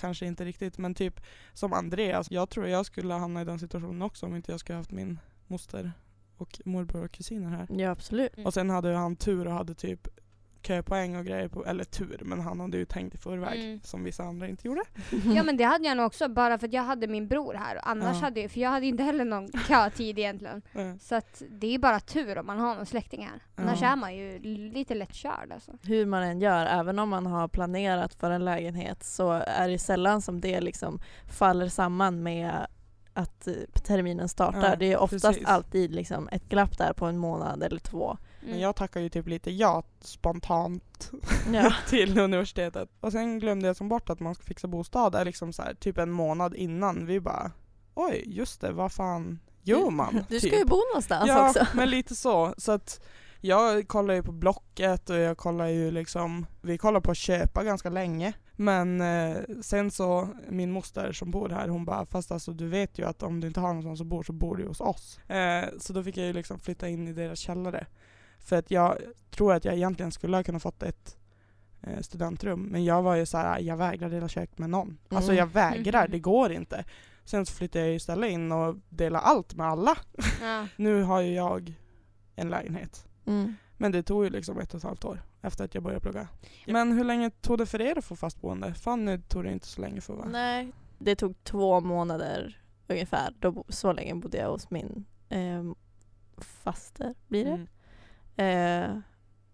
kanske 0.00 0.26
inte 0.26 0.44
riktigt 0.44 0.78
men 0.78 0.94
typ 0.94 1.20
som 1.54 1.72
Andreas. 1.72 2.30
Jag 2.30 2.50
tror 2.50 2.66
jag 2.66 2.86
skulle 2.86 3.14
hamna 3.14 3.42
i 3.42 3.44
den 3.44 3.58
situationen 3.58 4.02
också 4.02 4.26
om 4.26 4.36
inte 4.36 4.52
jag 4.52 4.60
skulle 4.60 4.76
haft 4.76 4.90
min 4.90 5.18
moster 5.46 5.92
och 6.36 6.60
morbror 6.64 7.04
och 7.04 7.12
kusiner 7.12 7.48
här. 7.48 7.66
ja 7.70 7.90
absolut. 7.90 8.34
Mm. 8.34 8.46
Och 8.46 8.54
sen 8.54 8.70
hade 8.70 8.88
ju 8.88 8.94
han 8.94 9.16
tur 9.16 9.46
och 9.46 9.52
hade 9.52 9.74
typ 9.74 10.08
köpoäng 10.66 11.16
och 11.16 11.24
grejer 11.24 11.48
på, 11.48 11.64
eller 11.66 11.84
tur, 11.84 12.20
men 12.24 12.40
han 12.40 12.60
hade 12.60 12.78
ju 12.78 12.84
tänkt 12.84 13.14
i 13.14 13.18
förväg 13.18 13.60
Mm. 13.60 13.80
som 13.82 14.04
vissa 14.04 14.22
andra 14.24 14.48
inte 14.48 14.68
gjorde. 14.68 14.82
ja 15.34 15.42
men 15.42 15.56
det 15.56 15.64
hade 15.64 15.84
jag 15.88 15.96
nog 15.96 16.06
också 16.06 16.28
bara 16.28 16.58
för 16.58 16.66
att 16.66 16.72
jag 16.72 16.82
hade 16.82 17.06
min 17.06 17.28
bror 17.28 17.54
här 17.54 17.76
och 17.76 17.88
annars 17.90 18.16
Ja. 18.16 18.24
hade 18.24 18.40
jag, 18.40 18.50
för 18.50 18.60
jag 18.60 18.70
hade 18.70 18.86
inte 18.86 19.02
heller 19.02 19.24
någon 19.24 19.48
kötid 19.68 20.18
egentligen. 20.18 20.62
Eh, 20.74 20.96
Så 21.00 21.14
att 21.14 21.42
det 21.50 21.74
är 21.74 21.78
bara 21.78 22.00
tur 22.00 22.38
om 22.38 22.46
man 22.46 22.58
har 22.58 22.74
någon 22.74 22.86
släkting 22.86 23.22
här. 23.30 23.40
Annars 23.56 23.82
Ja. 23.82 23.88
är 23.92 23.96
man 23.96 24.16
ju 24.16 24.38
lite 24.72 24.94
lätt 24.94 25.14
körd 25.14 25.52
alltså. 25.52 25.72
Hur 25.82 26.06
man 26.06 26.22
än 26.22 26.40
gör, 26.40 26.66
även 26.66 26.98
om 26.98 27.08
man 27.08 27.26
har 27.26 27.48
planerat 27.48 28.14
för 28.14 28.30
en 28.30 28.44
lägenhet 28.44 29.04
så 29.04 29.30
är 29.46 29.68
det 29.68 29.78
sällan 29.78 30.22
som 30.22 30.40
det 30.40 30.60
liksom 30.60 31.00
faller 31.30 31.68
samman 31.68 32.22
med 32.22 32.66
att 33.12 33.46
eh, 33.46 33.54
terminen 33.84 34.28
startar. 34.28 34.68
Ja, 34.70 34.76
det 34.76 34.92
är 34.92 34.98
oftast 34.98 35.24
precis. 35.24 35.46
alltid 35.46 35.90
liksom 35.94 36.28
ett 36.32 36.48
glapp 36.48 36.78
där 36.78 36.92
på 36.92 37.06
en 37.06 37.18
månad 37.18 37.62
eller 37.62 37.78
två. 37.80 38.16
Mm. 38.40 38.50
Men 38.50 38.60
jag 38.60 38.76
tackar 38.76 39.00
ju 39.00 39.08
typ 39.08 39.28
lite 39.28 39.50
ja 39.50 39.82
spontant 40.00 41.10
Ja. 41.52 41.72
till 41.88 42.18
universitetet. 42.18 42.88
Och 43.00 43.12
sen 43.12 43.38
glömde 43.38 43.66
jag 43.66 43.76
som 43.76 43.88
bort 43.88 44.10
att 44.10 44.20
man 44.20 44.34
ska 44.34 44.44
fixa 44.44 44.68
bostad 44.68 45.14
är 45.14 45.24
liksom 45.24 45.52
så 45.52 45.62
här, 45.62 45.74
typ 45.74 45.98
en 45.98 46.10
månad 46.10 46.54
innan. 46.54 47.06
Vi 47.06 47.20
bara 47.20 47.52
oj 47.94 48.24
just 48.26 48.60
det, 48.60 48.72
vad 48.72 48.92
fan 48.92 49.40
gör 49.62 49.90
man? 49.90 50.24
Du 50.28 50.40
ska 50.40 50.50
typ. 50.50 50.60
ju 50.60 50.64
bo 50.64 50.80
någonstans 50.92 51.28
ja, 51.28 51.48
också. 51.48 51.66
men 51.74 51.90
lite 51.90 52.14
så. 52.14 52.54
Så 52.58 52.72
att 52.72 53.00
jag 53.40 53.88
kollar 53.88 54.14
ju 54.14 54.22
på 54.22 54.32
Blocket 54.32 55.10
och 55.10 55.16
jag 55.16 55.36
kollar 55.36 55.66
ju 55.66 55.90
liksom, 55.90 56.46
vi 56.62 56.78
kollar 56.78 57.00
på 57.00 57.10
att 57.10 57.16
köpa 57.16 57.64
ganska 57.64 57.90
länge. 57.90 58.32
Men 58.56 59.00
eh, 59.00 59.36
sen 59.62 59.90
så, 59.90 60.28
min 60.48 60.72
moster 60.72 61.12
som 61.12 61.30
bor 61.30 61.48
här, 61.48 61.68
hon 61.68 61.84
bara 61.84 62.06
fast 62.06 62.32
alltså 62.32 62.52
du 62.52 62.68
vet 62.68 62.98
ju 62.98 63.04
att 63.04 63.22
om 63.22 63.40
du 63.40 63.46
inte 63.46 63.60
har 63.60 63.68
någonstans 63.68 64.00
att 64.00 64.06
bo 64.06 64.22
så 64.22 64.32
bor 64.32 64.56
du 64.56 64.66
hos 64.66 64.80
oss. 64.80 65.18
Eh, 65.30 65.64
så 65.78 65.92
då 65.92 66.02
fick 66.02 66.16
jag 66.16 66.26
ju 66.26 66.32
liksom 66.32 66.58
flytta 66.58 66.88
in 66.88 67.08
i 67.08 67.12
deras 67.12 67.38
källare. 67.38 67.86
För 68.44 68.56
att 68.56 68.70
jag 68.70 68.98
tror 69.30 69.52
att 69.54 69.64
jag 69.64 69.74
egentligen 69.74 70.12
skulle 70.12 70.36
ha 70.36 70.44
kunnat 70.44 70.62
fått 70.62 70.82
ett 70.82 71.16
eh, 71.82 72.00
studentrum. 72.00 72.62
Men 72.62 72.84
jag 72.84 73.02
var 73.02 73.14
ju 73.16 73.26
så 73.26 73.38
här, 73.38 73.58
jag 73.60 73.76
vägrar 73.76 74.10
dela 74.10 74.28
kök 74.28 74.58
med 74.58 74.70
någon. 74.70 74.98
Alltså 75.08 75.30
Mm. 75.32 75.38
jag 75.38 75.46
vägrar, 75.52 76.08
det 76.08 76.18
går 76.18 76.52
inte. 76.52 76.84
Sen 77.24 77.46
så 77.46 77.54
flyttade 77.54 77.86
jag 77.86 77.94
istället 77.94 78.30
in 78.30 78.52
och 78.52 78.76
delade 78.88 79.24
allt 79.24 79.54
med 79.54 79.66
alla. 79.66 79.96
Ja. 80.42 80.66
Nu 80.76 81.02
har 81.02 81.20
ju 81.20 81.34
jag 81.34 81.74
en 82.36 82.48
lägenhet. 82.50 83.06
Mm. 83.26 83.54
Men 83.76 83.92
det 83.92 84.02
tog 84.02 84.24
ju 84.24 84.30
liksom 84.30 84.58
ett 84.58 84.74
och 84.74 84.78
ett 84.78 84.84
halvt 84.84 85.04
år 85.04 85.22
efter 85.42 85.64
att 85.64 85.74
jag 85.74 85.82
började 85.82 86.00
plugga. 86.00 86.28
Men 86.66 86.92
hur 86.92 87.04
länge 87.04 87.30
tog 87.30 87.58
det 87.58 87.66
för 87.66 87.80
er 87.80 87.98
att 87.98 88.04
få 88.04 88.16
fast 88.16 88.40
boende? 88.40 88.74
Fanny 88.74 89.18
tog 89.18 89.44
det 89.44 89.52
inte 89.52 89.66
så 89.66 89.80
länge 89.80 90.00
för 90.00 90.14
va? 90.14 90.24
Nej, 90.30 90.72
det 90.98 91.16
tog 91.16 91.44
två 91.44 91.80
månader 91.80 92.60
ungefär. 92.88 93.34
Då, 93.38 93.64
så 93.68 93.92
länge 93.92 94.14
bodde 94.14 94.38
jag 94.38 94.50
hos 94.50 94.70
min 94.70 95.04
eh, 95.28 95.64
faster, 96.38 97.14
blir 97.28 97.44
det. 97.44 97.50
Mm. 97.50 97.66
Eh, 98.44 98.98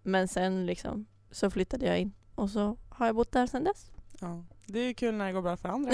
men 0.03 0.29
sen 0.29 0.67
liksom 0.67 1.07
så 1.31 1.51
flyttade 1.51 1.87
jag 1.87 1.99
in 2.01 2.13
och 2.35 2.51
så 2.51 2.77
har 2.89 3.07
jag 3.07 3.15
bott 3.17 3.33
där 3.33 3.47
sedan 3.47 3.65
dess. 3.65 3.91
Ja. 4.21 4.45
Det 4.67 4.79
är 4.79 4.93
kul 4.93 5.15
när 5.15 5.27
det 5.27 5.33
går 5.33 5.43
bra 5.43 5.57
för 5.57 5.69
andra. 5.69 5.93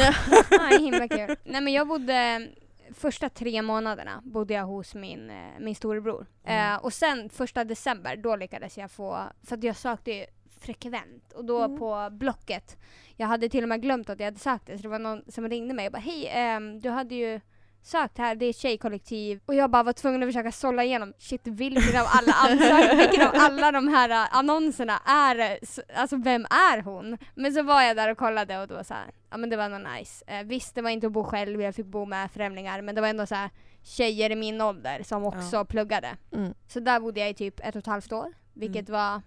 Ja. 0.50 0.78
Himla 0.80 1.08
kul. 1.08 1.36
Nej 1.44 1.60
men 1.60 1.72
jag 1.72 1.88
bodde, 1.88 2.48
första 2.94 3.28
tre 3.28 3.62
månaderna 3.62 4.20
bodde 4.24 4.54
jag 4.54 4.64
hos 4.64 4.94
min, 4.94 5.30
eh, 5.30 5.36
min 5.60 5.74
storebror. 5.74 6.26
Mm. 6.44 6.72
Eh, 6.74 6.84
och 6.84 6.92
sen 6.92 7.28
första 7.30 7.64
december, 7.64 8.16
då 8.16 8.36
lyckades 8.36 8.78
jag 8.78 8.90
få, 8.90 9.18
för 9.42 9.56
att 9.56 9.64
jag 9.64 9.76
sökte 9.76 10.12
ju 10.12 10.26
frekvent 10.60 11.32
och 11.32 11.44
då 11.44 11.62
Mm. 11.64 11.78
på 11.78 12.08
Blocket. 12.12 12.76
Jag 13.16 13.26
hade 13.26 13.48
till 13.48 13.62
och 13.62 13.68
med 13.68 13.82
glömt 13.82 14.10
att 14.10 14.20
jag 14.20 14.26
hade 14.26 14.38
sökt 14.38 14.66
det 14.66 14.76
så 14.76 14.82
det 14.82 14.88
var 14.88 14.98
någon 14.98 15.22
som 15.28 15.48
ringde 15.48 15.74
mig 15.74 15.86
och 15.86 15.92
bara 15.92 15.98
hej, 15.98 16.28
ehm, 16.30 16.80
du 16.80 16.90
hade 16.90 17.14
ju 17.14 17.40
sökt 17.82 18.18
här, 18.18 18.34
det 18.34 18.44
är 18.46 18.50
ett 18.50 18.56
tjejkollektiv 18.56 19.40
och 19.46 19.54
jag 19.54 19.70
bara 19.70 19.82
var 19.82 19.92
tvungen 19.92 20.22
att 20.22 20.28
försöka 20.28 20.52
sålla 20.52 20.84
igenom, 20.84 21.12
shit 21.18 21.40
vilken 21.46 22.00
av 22.00 22.06
alla 22.08 22.32
ansökningar, 22.32 22.96
vilken 23.08 23.26
av 23.28 23.34
alla 23.34 23.72
de 23.72 23.88
här 23.88 24.10
eh, 24.10 24.36
annonserna 24.36 24.98
är, 25.06 25.58
s- 25.62 25.80
alltså 25.94 26.16
vem 26.16 26.44
är 26.44 26.82
hon? 26.82 27.18
Men 27.34 27.52
så 27.54 27.62
var 27.62 27.82
jag 27.82 27.96
där 27.96 28.10
och 28.10 28.18
kollade 28.18 28.58
och 28.62 28.68
då 28.68 28.84
så 28.84 28.94
här, 28.94 29.10
ja 29.30 29.36
men 29.36 29.50
det 29.50 29.56
var 29.56 29.68
nog 29.68 29.80
nice. 29.98 30.24
Eh, 30.26 30.42
visst 30.44 30.74
det 30.74 30.82
var 30.82 30.90
inte 30.90 31.06
att 31.06 31.12
bo 31.12 31.24
själv, 31.24 31.60
jag 31.62 31.74
fick 31.74 31.86
bo 31.86 32.04
med 32.04 32.30
främlingar 32.30 32.82
men 32.82 32.94
det 32.94 33.00
var 33.00 33.08
ändå 33.08 33.26
så 33.26 33.34
här 33.34 33.50
tjejer 33.82 34.30
i 34.30 34.36
min 34.36 34.60
ålder 34.60 35.02
som 35.02 35.24
också 35.24 35.64
pluggade. 35.64 36.16
Mm. 36.32 36.54
Så 36.68 36.80
där 36.80 37.00
bodde 37.00 37.20
jag 37.20 37.30
i 37.30 37.34
typ 37.34 37.60
ett 37.60 37.74
och 37.76 37.78
ett 37.80 37.86
halvt 37.86 38.12
år, 38.12 38.32
vilket 38.54 38.88
var 38.88 39.22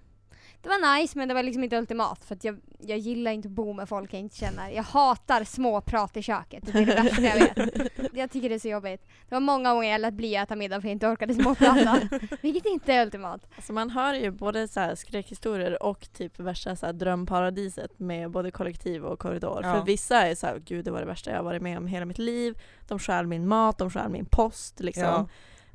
det 0.66 0.70
var 0.70 1.00
nice 1.00 1.18
men 1.18 1.28
det 1.28 1.34
var 1.34 1.44
liksom 1.44 1.64
inte 1.64 1.78
ultimat 1.78 2.26
för 2.26 2.36
att 2.36 2.44
jag, 2.44 2.60
jag 2.80 2.98
gillar 2.98 3.32
inte 3.32 3.48
att 3.48 3.52
bo 3.52 3.74
med 3.74 3.90
folk 3.90 4.14
jag 4.14 4.20
inte 4.20 4.36
känner. 4.36 4.70
Jag 4.70 4.84
hatar 4.84 5.44
små 5.44 5.82
prat 5.82 6.18
i 6.18 6.22
köket, 6.22 6.64
det 6.66 6.80
är 6.80 6.86
det 6.86 6.96
värsta 6.96 7.22
jag 7.22 7.36
vet. 7.36 7.92
Jag 8.14 8.32
tycker 8.32 8.50
det 8.50 8.56
är 8.56 8.60
så 8.60 8.68
jobbigt. 8.68 9.08
Det 9.30 9.36
var 9.36 9.40
många 9.40 9.74
gånger 9.74 9.92
jag 9.92 10.02
lät 10.02 10.14
bli 10.14 10.38
att 10.38 10.44
äta 10.44 10.56
middag 10.56 10.82
för 10.82 10.88
jag 10.88 10.92
inte 10.92 11.08
orkade 11.08 11.34
småprata. 11.34 12.00
vilket 12.42 12.66
inte 12.66 12.94
är 12.94 13.06
ultimat. 13.06 13.48
Alltså 13.56 13.74
man 13.74 13.90
hör 13.90 14.14
ju 14.14 14.32
både 14.32 14.68
så 14.68 14.80
här 14.80 14.96
skräckhistorier 14.96 15.84
och 15.84 16.08
typ 16.14 16.40
värsta 16.40 16.76
så 16.76 16.86
här 16.86 16.94
drömparadiset 16.94 18.00
med 18.00 18.32
både 18.32 18.52
kollektiv 18.52 19.06
och 19.06 19.20
korridor. 19.20 19.60
Ja. 19.64 19.74
För 19.74 19.86
vissa 19.86 20.22
är 20.28 20.36
så 20.36 20.48
här, 20.48 20.62
gud 20.66 20.86
det 20.86 20.92
var 20.92 21.00
det 21.00 21.06
värsta 21.06 21.30
jag 21.32 21.38
har 21.38 21.44
varit 21.44 21.62
med 21.62 21.78
om 21.78 21.88
hela 21.88 22.06
mitt 22.06 22.18
liv. 22.18 22.58
De 22.88 23.00
stjäl 23.00 23.28
min 23.28 23.48
mat, 23.48 23.78
de 23.78 23.90
stjäl 23.92 24.10
min 24.10 24.26
post 24.26 24.80
liksom. 24.80 25.04
Ja. 25.04 25.28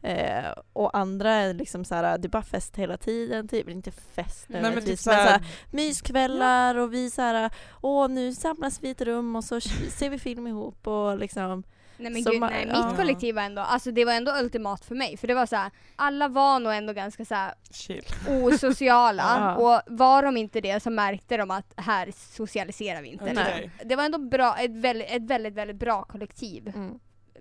Eh, 0.03 0.53
och 0.73 0.97
andra 0.97 1.31
är 1.31 1.55
liksom 1.55 1.85
så 1.85 1.95
här, 1.95 2.19
det 2.19 2.27
är 2.27 2.31
bara 2.31 2.43
fest 2.43 2.77
hela 2.77 2.97
tiden, 2.97 3.49
typ. 3.49 3.69
Inte 3.69 3.91
fest 3.91 4.47
Nej 4.49 4.63
men 4.63 4.63
typ 4.63 4.63
nödvändigtvis, 4.63 5.07
men 5.07 5.15
så 5.17 5.23
såhär, 5.23 5.31
här, 5.31 5.47
myskvällar 5.71 6.75
och 6.75 6.95
vi 6.95 7.11
så 7.11 7.23
här, 7.23 7.51
åh 7.81 8.09
nu 8.09 8.33
samlas 8.35 8.83
vi 8.83 8.89
i 8.89 8.91
ett 8.91 9.01
rum 9.01 9.37
och 9.37 9.45
så 9.45 9.61
ser 9.91 10.11
vi 10.11 10.19
film 10.19 10.47
ihop 10.47 10.87
och 10.87 11.19
liksom 11.19 11.63
Nej 12.01 12.13
men 12.13 12.23
Som 12.23 12.33
gud 12.33 12.41
man- 12.41 12.51
nej, 12.53 12.67
mitt 12.67 12.97
kollektiv 12.97 13.35
var 13.35 13.43
ändå, 13.43 13.63
alltså 13.63 13.91
det 13.91 14.05
var 14.05 14.13
ändå 14.13 14.33
ultimat 14.33 14.85
för 14.85 14.95
mig. 14.95 15.17
För 15.17 15.29
det 15.29 15.35
var 15.35 15.47
så 15.47 15.57
här, 15.57 15.71
alla 15.97 16.29
var 16.29 16.61
nog 16.61 16.73
ändå 16.73 16.93
ganska 16.93 17.25
så 17.25 17.35
här 17.35 17.55
Chill. 17.71 18.03
osociala. 18.29 19.23
Ja. 19.41 19.55
Och 19.57 19.83
var 19.87 20.23
de 20.23 20.37
inte 20.37 20.61
det 20.61 20.83
så 20.83 20.91
märkte 20.91 21.37
de 21.37 21.51
att 21.51 21.73
här 21.77 22.13
socialiserar 22.17 23.03
vi 23.03 23.09
inte. 23.09 23.25
Liksom. 23.25 23.71
Det 23.85 23.97
var 23.97 24.05
ändå 24.05 24.19
bra, 24.19 24.57
ett, 24.59 24.71
väldigt, 24.71 25.11
ett 25.11 25.23
väldigt, 25.23 25.55
väldigt 25.55 25.77
bra 25.77 26.03
kollektiv. 26.03 26.69
Mm. 26.69 26.99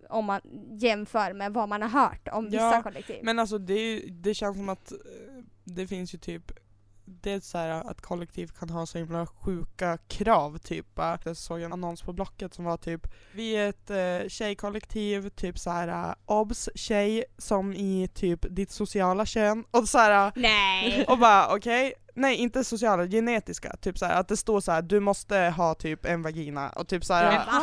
Om 0.09 0.25
man 0.25 0.41
jämför 0.79 1.33
med 1.33 1.53
vad 1.53 1.69
man 1.69 1.81
har 1.81 1.89
hört 1.89 2.27
om 2.31 2.45
vissa 2.45 2.57
Ja, 2.57 2.81
kollektiv. 2.83 3.19
Men 3.23 3.39
alltså 3.39 3.57
det, 3.57 3.99
det 3.99 4.33
känns 4.33 4.57
som 4.57 4.69
att 4.69 4.91
eh, 4.91 4.97
det 5.63 5.87
finns 5.87 6.13
ju 6.13 6.17
typ 6.17 6.51
det 7.21 7.31
är 7.31 7.39
så 7.39 7.57
här 7.57 7.69
att 7.69 8.01
kollektiv 8.01 8.47
kan 8.47 8.69
ha 8.69 8.85
så 8.85 8.97
himla 8.97 9.27
sjuka 9.27 9.97
krav 10.07 10.57
typ. 10.57 10.95
bara. 10.95 11.19
Jag 11.23 11.37
såg 11.37 11.61
en 11.61 11.73
annons 11.73 12.01
på 12.01 12.13
Blocket 12.13 12.53
som 12.53 12.65
var 12.65 12.77
typ 12.77 13.07
Vi 13.31 13.51
är 13.51 13.69
ett 13.69 13.89
eh, 13.89 14.29
tjejkollektiv, 14.29 15.29
typ 15.29 15.59
så 15.59 15.69
här 15.69 15.87
uh, 15.87 16.15
obs 16.25 16.69
tjej 16.75 17.25
som 17.37 17.73
i 17.73 18.09
typ 18.13 18.45
ditt 18.49 18.71
sociala 18.71 19.25
kön 19.25 19.63
och 19.71 19.89
så 19.89 19.97
här 19.97 20.31
Nej! 20.35 21.05
och 21.07 21.17
bara 21.17 21.55
okej, 21.55 21.93
nej 22.15 22.35
inte 22.35 22.63
sociala, 22.63 23.05
genetiska. 23.07 23.75
Typ 23.81 23.97
så 23.97 24.05
här 24.05 24.19
att 24.19 24.27
det 24.27 24.37
står 24.37 24.61
så 24.61 24.71
här 24.71 24.81
du 24.81 24.99
måste 24.99 25.37
ha 25.37 25.73
typ 25.75 26.05
en 26.05 26.21
vagina 26.21 26.69
och 26.69 26.87
typ 26.87 27.05
så 27.05 27.13
här 27.13 27.45
va? 27.45 27.61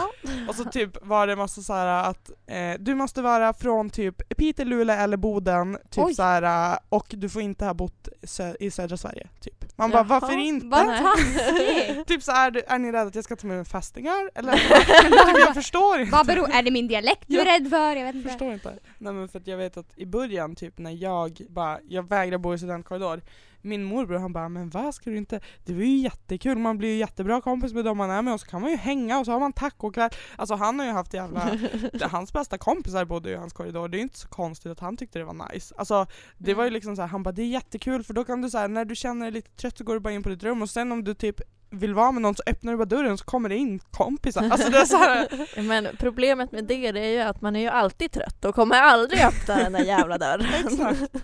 och 0.48 0.54
så 0.54 0.64
typ 0.64 1.06
var 1.06 1.26
det 1.26 1.36
massa 1.36 1.62
så 1.62 1.72
här 1.72 2.10
att 2.10 2.30
eh, 2.46 2.72
du 2.78 2.94
måste 2.94 3.22
vara 3.22 3.52
från 3.54 3.90
typ 3.90 4.36
Piteå, 4.36 4.64
Luleå 4.64 4.96
eller 4.96 5.16
Boden 5.16 5.78
typ 5.90 6.04
Oj. 6.04 6.14
så 6.14 6.22
här, 6.22 6.72
eh, 6.72 6.78
och 6.88 7.06
du 7.08 7.28
får 7.28 7.42
inte 7.42 7.64
ha 7.64 7.74
bott 7.74 8.08
sö- 8.22 8.56
i 8.60 8.70
södra 8.70 8.96
Sverige. 8.96 9.28
Typ. 9.40 9.64
Man 9.78 9.90
bara 9.90 9.98
Jaha. 10.08 10.20
varför 10.20 10.36
inte? 10.36 12.04
Typ 12.06 12.22
så 12.22 12.32
är, 12.32 12.50
du- 12.50 12.62
är 12.66 12.78
ni 12.78 12.92
rädda 12.92 13.08
att 13.08 13.14
jag 13.14 13.24
ska 13.24 13.36
ta 13.36 13.46
med 13.46 13.56
mig 13.56 13.64
fästingar? 13.64 14.30
Eller? 14.34 14.52
typ, 15.32 15.38
jag 15.46 15.54
förstår 15.54 16.00
inte. 16.00 16.12
Vad 16.12 16.26
beror, 16.26 16.50
är 16.50 16.62
det 16.62 16.70
min 16.70 16.88
dialekt 16.88 17.24
du 17.26 17.40
är 17.40 17.44
rädd 17.44 17.70
för? 17.70 17.96
Jag 17.96 18.04
vet 18.04 18.14
inte. 18.14 18.28
förstår 18.28 18.52
inte. 18.52 18.72
Nej 18.98 19.12
men 19.12 19.28
för 19.28 19.38
att 19.38 19.46
jag 19.46 19.56
vet 19.56 19.76
att 19.76 19.98
i 19.98 20.06
början 20.06 20.54
typ 20.56 20.78
när 20.78 20.90
jag 20.90 21.40
bara, 21.48 21.78
jag 21.88 22.08
vägrar 22.08 22.38
bo 22.38 22.54
i 22.54 22.58
studentkorridor 22.58 23.22
min 23.66 23.84
morbror 23.84 24.18
han 24.18 24.32
bara, 24.32 24.48
men 24.48 24.70
vad 24.70 24.94
ska 24.94 25.10
du 25.10 25.16
inte, 25.16 25.40
det 25.64 25.72
var 25.74 25.80
ju 25.80 25.96
jättekul, 25.96 26.58
man 26.58 26.78
blir 26.78 26.88
ju 26.88 26.96
jättebra 26.96 27.40
kompis 27.40 27.72
med 27.72 27.84
dem 27.84 27.98
man 27.98 28.10
är 28.10 28.22
med 28.22 28.34
och 28.34 28.40
så 28.40 28.46
kan 28.46 28.60
man 28.60 28.70
ju 28.70 28.76
hänga 28.76 29.18
och 29.18 29.26
så 29.26 29.32
har 29.32 29.40
man 29.40 29.52
tacokväll. 29.52 30.10
Alltså 30.36 30.54
han 30.54 30.78
har 30.78 30.86
ju 30.86 30.92
haft 30.92 31.14
jävla, 31.14 31.58
hans 32.00 32.32
bästa 32.32 32.58
kompisar 32.58 33.04
bodde 33.04 33.28
ju 33.28 33.34
i 33.34 33.38
hans 33.38 33.52
korridor, 33.52 33.88
det 33.88 33.96
är 33.96 33.98
ju 33.98 34.02
inte 34.02 34.18
så 34.18 34.28
konstigt 34.28 34.72
att 34.72 34.80
han 34.80 34.96
tyckte 34.96 35.18
det 35.18 35.24
var 35.24 35.52
nice. 35.52 35.74
Alltså 35.78 36.06
det 36.38 36.54
var 36.54 36.64
ju 36.64 36.70
liksom 36.70 36.96
så 36.96 37.02
här, 37.02 37.08
han 37.08 37.22
bara 37.22 37.32
det 37.32 37.42
är 37.42 37.46
jättekul 37.46 38.02
för 38.02 38.14
då 38.14 38.24
kan 38.24 38.42
du 38.42 38.58
här, 38.58 38.68
när 38.68 38.84
du 38.84 38.96
känner 38.96 39.26
dig 39.26 39.32
lite 39.32 39.50
trött 39.50 39.78
så 39.78 39.84
går 39.84 39.94
du 39.94 40.00
bara 40.00 40.12
in 40.12 40.22
på 40.22 40.28
ditt 40.28 40.42
rum 40.42 40.62
och 40.62 40.70
sen 40.70 40.92
om 40.92 41.04
du 41.04 41.14
typ 41.14 41.40
vill 41.70 41.94
vara 41.94 42.12
med 42.12 42.22
någon 42.22 42.34
så 42.34 42.42
öppnar 42.46 42.72
du 42.72 42.78
bara 42.78 42.84
dörren 42.84 43.18
så 43.18 43.24
kommer 43.24 43.48
det 43.48 43.56
in 43.56 43.78
kompisar. 43.78 44.48
Alltså 44.50 44.70
det 44.70 44.78
är 44.78 44.84
så 44.84 44.96
här, 44.96 45.62
Men 45.62 45.88
problemet 45.98 46.52
med 46.52 46.64
det, 46.64 46.92
det 46.92 47.00
är 47.00 47.12
ju 47.12 47.20
att 47.20 47.40
man 47.40 47.56
är 47.56 47.60
ju 47.60 47.68
alltid 47.68 48.12
trött 48.12 48.44
och 48.44 48.54
kommer 48.54 48.76
aldrig 48.76 49.20
öppna 49.20 49.56
den 49.56 49.72
där 49.72 49.84
jävla 49.84 50.18
dörren. 50.18 50.46
Exakt. 50.66 51.16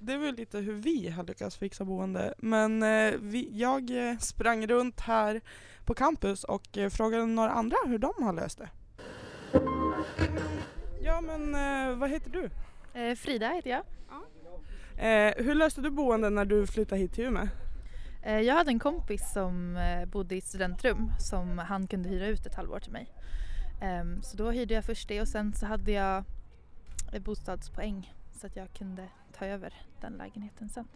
Det 0.00 0.12
är 0.12 0.18
väl 0.18 0.34
lite 0.34 0.58
hur 0.58 0.74
vi 0.74 1.08
har 1.08 1.24
lyckats 1.24 1.56
fixa 1.56 1.84
boende. 1.84 2.34
Men 2.38 2.82
eh, 2.82 3.14
vi, 3.20 3.50
jag 3.52 4.10
eh, 4.10 4.18
sprang 4.18 4.66
runt 4.66 5.00
här 5.00 5.40
på 5.84 5.94
campus 5.94 6.44
och 6.44 6.78
eh, 6.78 6.90
frågade 6.90 7.26
några 7.26 7.50
andra 7.50 7.76
hur 7.86 7.98
de 7.98 8.12
har 8.18 8.32
löst 8.32 8.58
det. 8.58 8.68
Ja 11.02 11.20
men 11.20 11.54
eh, 11.54 11.96
vad 11.96 12.10
heter 12.10 12.30
du? 12.30 12.50
Eh, 13.00 13.14
Frida 13.14 13.48
heter 13.48 13.70
jag. 13.70 13.82
Eh, 14.96 15.44
hur 15.44 15.54
löste 15.54 15.80
du 15.80 15.90
boende 15.90 16.30
när 16.30 16.44
du 16.44 16.66
flyttade 16.66 17.00
hit 17.00 17.12
till 17.12 17.24
Umeå? 17.24 17.48
Jag 18.22 18.54
hade 18.54 18.70
en 18.70 18.78
kompis 18.78 19.32
som 19.32 19.78
bodde 20.12 20.36
i 20.36 20.40
studentrum 20.40 21.12
som 21.18 21.58
han 21.58 21.86
kunde 21.86 22.08
hyra 22.08 22.26
ut 22.26 22.46
ett 22.46 22.54
halvår 22.54 22.80
till 22.80 22.92
mig. 22.92 23.06
Ehm, 23.82 24.22
så 24.22 24.36
då 24.36 24.50
hyrde 24.50 24.74
jag 24.74 24.84
först 24.84 25.08
det 25.08 25.20
och 25.20 25.28
sen 25.28 25.54
så 25.54 25.66
hade 25.66 25.92
jag 25.92 26.24
bostadspoäng 27.20 28.14
så 28.38 28.46
att 28.46 28.56
jag 28.56 28.72
kunde 28.72 29.08
ta 29.32 29.46
över 29.46 29.74
den 30.00 30.12
lägenheten 30.12 30.68
sen. 30.68 30.88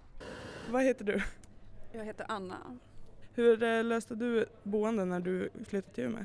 Vad 0.71 0.83
heter 0.83 1.05
du? 1.05 1.23
Jag 1.93 2.05
heter 2.05 2.27
Anna. 2.29 2.79
Hur 3.35 3.63
eh, 3.63 3.85
löste 3.85 4.15
du 4.15 4.47
boende 4.63 5.05
när 5.05 5.21
du 5.21 5.51
flyttade 5.65 5.95
till 5.95 6.05
Umeå? 6.05 6.25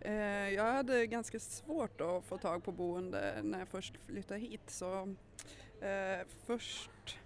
Eh, 0.00 0.14
Jag 0.54 0.72
hade 0.72 1.06
ganska 1.06 1.40
svårt 1.40 2.00
att 2.00 2.24
få 2.24 2.38
tag 2.38 2.64
på 2.64 2.72
boende 2.72 3.40
när 3.42 3.58
jag 3.58 3.68
först 3.68 3.94
flyttade 4.06 4.40
hit 4.40 4.60
så 4.70 5.14
eh, 5.80 6.26
först 6.46 7.18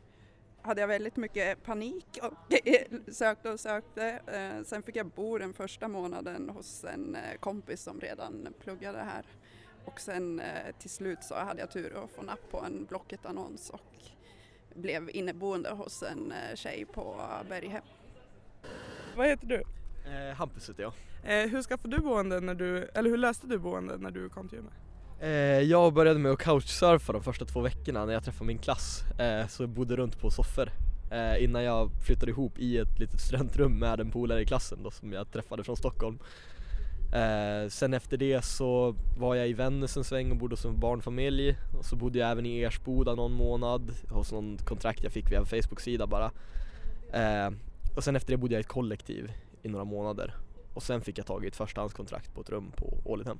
hade 0.62 0.80
jag 0.80 0.88
väldigt 0.88 1.16
mycket 1.16 1.62
panik 1.62 2.18
och 2.22 2.52
sökte 3.14 3.50
och 3.50 3.60
sökte. 3.60 4.06
Eh, 4.26 4.64
Sen 4.64 4.82
fick 4.82 4.96
jag 4.96 5.06
bo 5.06 5.38
den 5.38 5.54
första 5.54 5.88
månaden 5.88 6.48
hos 6.48 6.84
en 6.84 7.16
kompis 7.40 7.82
som 7.82 8.00
redan 8.00 8.48
pluggade 8.60 8.98
här. 8.98 9.24
Och 9.84 10.00
sen 10.00 10.40
eh, 10.40 10.74
till 10.78 10.90
slut 10.90 11.18
så 11.22 11.34
hade 11.34 11.60
jag 11.60 11.70
tur 11.70 12.04
att 12.04 12.10
få 12.10 12.22
napp 12.22 12.50
på 12.50 12.60
en 12.60 12.84
Blocket-annons 12.84 13.70
och 13.70 13.80
blev 14.74 15.10
inneboende 15.10 15.70
hos 15.70 16.02
en 16.02 16.32
eh, 16.32 16.56
tjej 16.56 16.86
på 16.94 17.20
Berghem. 17.48 17.82
Vad 19.16 19.26
heter 19.26 19.46
du? 19.46 19.62
Eh, 20.10 20.36
Hampus 20.36 20.68
heter 20.68 20.82
jag. 20.82 20.92
Eh, 21.24 21.50
hur 21.50 21.62
skaffade 21.62 21.96
du 21.96 22.02
boende 22.02 22.40
när 22.40 22.54
du, 22.54 22.84
eller 22.94 23.10
hur 23.10 23.16
löste 23.16 23.46
du 23.46 23.58
boende 23.58 23.98
när 23.98 24.10
du 24.10 24.28
kom 24.28 24.48
till 24.48 24.58
Umeå? 24.58 24.72
Eh, 25.20 25.60
jag 25.60 25.92
började 25.92 26.18
med 26.18 26.32
att 26.32 26.38
couchsurfa 26.38 27.12
de 27.12 27.22
första 27.22 27.44
två 27.44 27.60
veckorna 27.60 28.04
när 28.04 28.12
jag 28.12 28.24
träffade 28.24 28.46
min 28.46 28.58
klass. 28.58 29.02
Eh, 29.18 29.46
så 29.46 29.62
jag 29.62 29.70
bodde 29.70 29.96
runt 29.96 30.20
på 30.20 30.30
soffor. 30.30 30.70
Innan 31.38 31.62
jag 31.64 31.90
flyttade 32.06 32.30
ihop 32.30 32.58
i 32.58 32.78
ett 32.78 32.98
litet 32.98 33.20
studentrum 33.20 33.78
med 33.78 34.00
en 34.00 34.10
polare 34.10 34.42
i 34.42 34.46
klassen 34.46 34.78
då, 34.82 34.90
som 34.90 35.12
jag 35.12 35.32
träffade 35.32 35.64
från 35.64 35.76
Stockholm. 35.76 36.18
Eh, 37.12 37.68
sen 37.68 37.94
efter 37.94 38.16
det 38.16 38.44
så 38.44 38.94
var 39.18 39.34
jag 39.34 39.48
i 39.48 39.52
Vännäs 39.52 39.96
en 39.96 40.04
sväng 40.04 40.30
och 40.30 40.36
bodde 40.36 40.52
hos 40.52 40.64
en 40.64 40.80
barnfamilj. 40.80 41.56
Och 41.78 41.84
så 41.84 41.96
bodde 41.96 42.18
jag 42.18 42.30
även 42.30 42.46
i 42.46 42.62
Ersboda 42.62 43.14
någon 43.14 43.32
månad 43.32 43.92
hos 44.10 44.32
någon 44.32 44.58
kontrakt 44.58 45.02
jag 45.02 45.12
fick 45.12 45.30
via 45.30 45.38
en 45.38 45.46
Facebook-sida 45.46 46.06
bara. 46.06 46.30
Eh, 47.12 47.50
och 47.96 48.04
sen 48.04 48.16
efter 48.16 48.30
det 48.30 48.36
bodde 48.36 48.54
jag 48.54 48.60
i 48.60 48.60
ett 48.60 48.68
kollektiv 48.68 49.32
i 49.62 49.68
några 49.68 49.84
månader. 49.84 50.34
Och 50.74 50.82
sen 50.82 51.00
fick 51.00 51.18
jag 51.18 51.26
tag 51.26 51.44
i 51.44 51.48
ett 51.48 51.56
förstahandskontrakt 51.56 52.34
på 52.34 52.40
ett 52.40 52.50
rum 52.50 52.72
på 52.76 52.98
Ålidhem. 53.04 53.38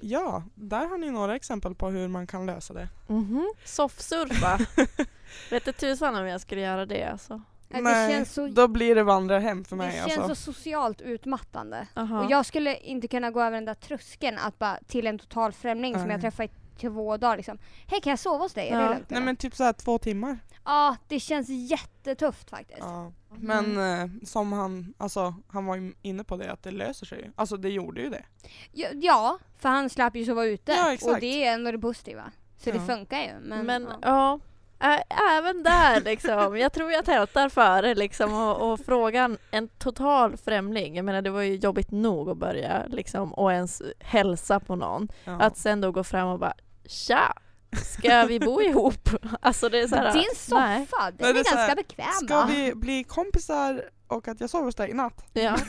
Ja, 0.00 0.42
där 0.54 0.86
har 0.86 0.98
ni 0.98 1.10
några 1.10 1.36
exempel 1.36 1.74
på 1.74 1.88
hur 1.88 2.08
man 2.08 2.26
kan 2.26 2.46
lösa 2.46 2.74
det. 2.74 2.88
Mhm. 3.06 3.52
Soffsurfa. 3.64 4.58
Vet 5.50 5.64
du 5.64 5.72
tusan 5.72 6.16
om 6.16 6.26
jag 6.26 6.40
skulle 6.40 6.60
göra 6.60 6.86
det 6.86 7.04
alltså. 7.04 7.42
Ja, 7.68 7.76
det 7.76 7.82
Nej, 7.82 8.12
känns 8.12 8.32
så- 8.34 8.46
då 8.46 8.68
blir 8.68 8.94
det 8.94 9.02
vandrarhem 9.02 9.64
för 9.64 9.76
Det 9.76 9.82
mig 9.82 9.92
känns 9.92 10.18
alltså. 10.18 10.34
så 10.34 10.52
socialt 10.52 11.00
utmattande. 11.00 11.86
Aha. 11.94 12.24
Och 12.24 12.30
jag 12.30 12.46
skulle 12.46 12.76
inte 12.76 13.08
kunna 13.08 13.30
gå 13.30 13.40
över 13.42 13.54
den 13.56 13.64
där 13.64 13.74
tröskeln 13.74 14.38
att 14.38 14.58
bara 14.58 14.78
till 14.86 15.06
en 15.06 15.18
total 15.18 15.52
främling 15.52 15.94
som 15.94 16.02
Nej. 16.02 16.10
jag 16.12 16.20
träffade 16.20 16.48
i 16.48 16.50
två 16.80 17.16
dagar 17.16 17.36
liksom. 17.36 17.58
Hej 17.86 18.00
kan 18.00 18.10
jag 18.10 18.18
sova 18.18 18.44
hos 18.44 18.52
dig? 18.54 18.68
Är 18.68 18.76
det 18.76 18.82
Ja. 18.82 18.88
lugnt? 18.88 19.10
Nej 19.10 19.16
eller? 19.16 19.24
men 19.26 19.36
typ 19.36 19.54
så 19.56 19.64
här 19.64 19.72
två 19.72 19.98
timmar. 19.98 20.38
Ja, 20.64 20.96
det 21.08 21.20
känns 21.20 21.48
jättetufft 21.48 22.50
faktiskt. 22.50 22.78
Ja. 22.80 23.12
Men 23.38 23.76
eh, 24.00 24.08
som 24.24 24.52
han, 24.52 24.94
alltså 24.98 25.34
han 25.48 25.66
var 25.66 25.76
ju 25.76 25.94
inne 26.02 26.24
på 26.24 26.36
det 26.36 26.52
att 26.52 26.62
det 26.62 26.70
löser 26.70 27.06
sig 27.06 27.18
ju. 27.18 27.30
Alltså 27.36 27.56
det 27.56 27.68
gjorde 27.68 28.00
ju 28.00 28.10
det. 28.10 28.24
Ja, 28.72 28.88
ja 28.94 29.38
för 29.58 29.68
han 29.68 29.90
slapp 29.90 30.16
ju 30.16 30.24
sova 30.24 30.44
ute 30.44 30.72
Ja, 30.72 30.86
och 30.86 30.92
exakt. 30.92 31.20
det 31.20 31.44
är 31.46 31.54
ändå 31.54 31.70
det 31.72 31.78
positiva. 31.78 32.30
Så 32.58 32.70
det 32.70 32.76
Ja. 32.76 32.86
funkar 32.86 33.18
ju. 33.20 33.30
Men, 33.42 33.66
Men 33.66 33.82
ja. 33.82 33.98
ja, 34.02 34.40
även 34.78 35.62
där 35.62 36.00
liksom. 36.00 36.56
Jag 36.56 36.72
tror 36.72 36.92
jag 36.92 37.04
tältar 37.04 37.48
före 37.48 37.94
liksom 37.94 38.34
och, 38.34 38.72
och 38.72 38.80
frågan 38.80 39.38
en 39.50 39.68
total 39.68 40.36
främling. 40.36 40.96
Jag 40.96 41.04
menar 41.04 41.22
det 41.22 41.30
var 41.30 41.42
ju 41.42 41.54
jobbigt 41.54 41.90
nog 41.90 42.30
att 42.30 42.36
börja 42.36 42.82
liksom 42.88 43.34
och 43.34 43.52
ens 43.52 43.82
hälsa 44.00 44.60
på 44.60 44.76
någon. 44.76 45.08
Ja. 45.24 45.40
Att 45.40 45.56
sen 45.56 45.80
då 45.80 45.92
gå 45.92 46.04
fram 46.04 46.28
och 46.28 46.38
bara 46.38 46.54
Tja! 46.86 47.34
Ska 47.82 48.24
vi 48.24 48.40
bo 48.40 48.62
ihop? 48.62 49.08
Alltså 49.40 49.68
det 49.68 49.80
är 49.80 49.88
så 49.88 49.96
här, 49.96 50.12
Din 50.12 50.22
nej. 50.50 50.86
soffa, 50.86 51.04
den 51.10 51.14
Men 51.18 51.28
är, 51.28 51.32
det 51.34 51.40
är 51.40 51.44
ganska 51.44 51.56
här, 51.56 51.76
bekväm 51.76 52.06
Ska 52.24 52.34
va? 52.34 52.48
vi 52.50 52.74
bli 52.74 53.04
kompisar 53.04 53.82
och 54.06 54.28
att 54.28 54.40
jag 54.40 54.50
sover 54.50 54.64
hos 54.64 54.74
dig 54.74 54.90
i 54.90 54.94
natt? 54.94 55.24
Ja. 55.32 55.56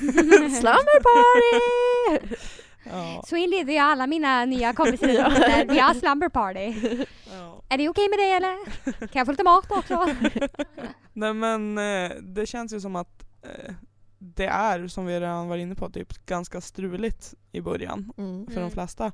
Slumber 0.60 1.00
party! 1.04 2.36
Ja. 2.84 3.24
Så 3.28 3.36
inleder 3.36 3.74
jag 3.74 3.86
alla 3.86 4.08
mina 4.08 4.46
nya 4.46 4.74
kompisar 4.74 5.08
Ja. 5.08 5.30
vi 5.70 5.80
har 5.80 5.94
slumber 5.94 6.30
party. 6.30 6.74
ja. 7.32 7.62
Är 7.70 7.78
det 7.78 7.90
okej 7.90 8.10
med 8.10 8.20
det 8.20 8.32
eller? 8.32 8.66
Kan 9.08 9.20
jag 9.20 9.26
få 9.26 9.32
lite 9.32 9.44
mat 9.44 9.72
också? 9.72 10.06
Nej 11.14 11.34
men 11.34 11.78
eh, 11.78 12.12
det 12.22 12.46
känns 12.46 12.74
ju 12.74 12.80
som 12.82 12.96
att 12.96 13.24
eh, 13.44 13.74
det 14.20 14.46
är, 14.48 14.88
som 14.88 15.06
vi 15.06 15.20
redan 15.20 15.48
var 15.48 15.58
inne 15.58 15.76
på, 15.76 15.90
typ 15.90 16.26
ganska 16.26 16.62
struligt 16.62 17.34
i 17.52 17.62
början 17.62 18.12
Mm. 18.18 18.46
för 18.48 18.54
de 18.54 18.60
Mm. 18.60 18.72
flesta. 18.72 19.12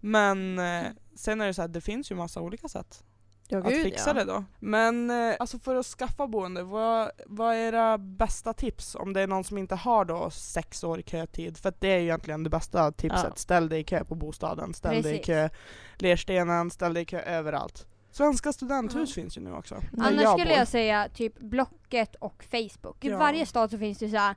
Men 0.00 0.58
eh, 0.58 0.86
sen 1.16 1.40
är 1.40 1.46
det 1.46 1.54
så 1.54 1.60
här, 1.62 1.68
det 1.68 1.80
finns 1.80 2.10
ju 2.10 2.14
massa 2.14 2.40
olika 2.40 2.68
sätt 2.68 3.04
Ja, 3.48 3.58
att 3.58 3.64
gud, 3.68 3.82
fixa 3.82 4.10
ja. 4.10 4.14
det 4.14 4.24
då. 4.24 4.44
Men 4.58 5.10
eh, 5.10 5.34
alltså 5.38 5.58
för 5.58 5.76
att 5.76 5.86
skaffa 5.86 6.26
boende, 6.26 6.62
vad, 6.62 7.10
vad 7.26 7.54
är 7.54 7.58
era 7.58 7.98
bästa 7.98 8.52
tips 8.52 8.94
om 8.94 9.12
det 9.12 9.20
är 9.20 9.26
någon 9.26 9.44
som 9.44 9.58
inte 9.58 9.74
har 9.74 10.04
då 10.04 10.30
sex 10.30 10.84
år 10.84 11.02
kötid? 11.06 11.58
För 11.58 11.68
att 11.68 11.80
det 11.80 11.88
är 11.88 11.98
ju 11.98 12.02
egentligen 12.04 12.42
det 12.42 12.50
bästa 12.50 12.92
tipset. 12.92 13.24
Ja. 13.24 13.32
Ställ 13.36 13.68
dig 13.68 13.80
i 13.80 13.84
kö 13.84 14.04
på 14.04 14.14
bostaden, 14.14 14.74
ställ 14.74 15.02
dig 15.02 15.14
i 15.14 15.18
Precis. 15.18 15.26
kö 15.26 15.48
Lerstenen, 15.98 16.70
ställ 16.70 16.94
dig 16.94 17.02
i 17.02 17.06
kö 17.06 17.20
överallt. 17.20 17.86
Svenska 18.10 18.52
studenthus 18.52 19.16
Ja. 19.16 19.22
finns 19.22 19.36
ju 19.36 19.40
nu 19.40 19.52
också. 19.52 19.74
Annars 19.98 20.28
skulle 20.30 20.44
bor. 20.50 20.58
jag 20.58 20.68
säga 20.68 21.08
typ 21.14 21.38
Blocket 21.38 22.14
och 22.14 22.44
Facebook. 22.50 23.04
I 23.04 23.08
Ja. 23.08 23.18
varje 23.18 23.46
stad 23.46 23.70
så 23.70 23.78
finns 23.78 23.98
det 23.98 24.08
så 24.08 24.16
här 24.16 24.34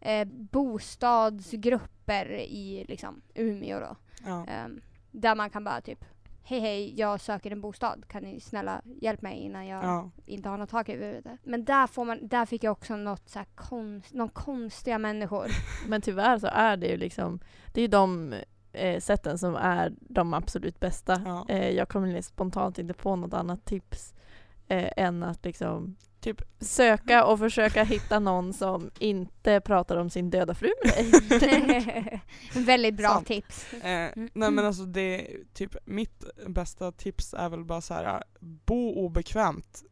eh, 0.00 0.24
bostadsgrupper 0.24 2.30
i 2.40 2.84
liksom 2.88 3.22
Umeå 3.34 3.80
då. 3.80 3.96
Ja. 4.26 4.46
Ehm, 4.48 4.80
där 5.10 5.34
man 5.34 5.50
kan 5.50 5.64
bara 5.64 5.80
typ 5.80 6.04
Hej 6.46 6.60
hej, 6.60 6.94
jag 7.00 7.20
söker 7.20 7.50
en 7.50 7.60
bostad. 7.60 8.04
Kan 8.08 8.22
ni 8.22 8.40
snälla 8.40 8.82
hjälpa 9.00 9.22
mig 9.22 9.38
innan 9.38 9.66
jag 9.66 9.84
Ja. 9.84 10.10
inte 10.26 10.48
har 10.48 10.58
något 10.58 10.70
tak 10.70 10.88
över 10.88 11.06
huvudet? 11.06 11.40
Men 11.44 11.64
där, 11.64 11.86
får 11.86 12.04
man, 12.04 12.28
där 12.28 12.46
fick 12.46 12.64
jag 12.64 12.72
också 12.72 12.96
något 12.96 13.28
så 13.28 13.38
här 13.38 13.46
konst, 13.54 14.14
någon 14.14 14.28
konstiga 14.28 14.98
människor. 14.98 15.46
Men 15.88 16.00
tyvärr 16.02 16.38
så 16.38 16.46
är 16.46 16.76
det 16.76 16.86
ju 16.86 16.96
liksom, 16.96 17.40
det 17.72 17.80
är 17.80 17.82
ju 17.82 17.88
de 17.88 18.34
eh, 18.72 19.00
sätten 19.00 19.38
som 19.38 19.56
är 19.56 19.92
de 20.00 20.34
absolut 20.34 20.80
bästa. 20.80 21.22
Ja. 21.24 21.46
Eh, 21.48 21.70
jag 21.70 21.88
kommer 21.88 22.20
spontant 22.22 22.78
inte 22.78 22.94
på 22.94 23.16
något 23.16 23.34
annat 23.34 23.64
tips 23.64 24.14
eh, 24.68 24.90
än 24.96 25.22
att 25.22 25.44
liksom 25.44 25.96
Typ. 26.24 26.42
söka 26.60 27.24
och 27.24 27.38
försöka 27.38 27.84
hitta 27.84 28.18
någon 28.18 28.52
som 28.52 28.90
inte 28.98 29.60
pratar 29.60 29.96
om 29.96 30.10
sin 30.10 30.30
döda 30.30 30.54
fru 30.54 30.70
med 30.84 31.40
dig. 31.40 32.20
Väldigt 32.64 32.94
bra 32.96 33.08
Sant. 33.08 33.26
tips. 33.26 33.72
Eh, 33.72 34.10
nej 34.14 34.50
men 34.50 34.58
alltså 34.58 34.84
det, 34.84 35.26
typ 35.54 35.76
mitt 35.84 36.24
bästa 36.46 36.92
tips 36.92 37.34
är 37.34 37.48
väl 37.48 37.64
bara 37.64 37.80
så 37.80 37.94
här: 37.94 38.22
bo 38.40 38.94
obekvämt 39.06 39.82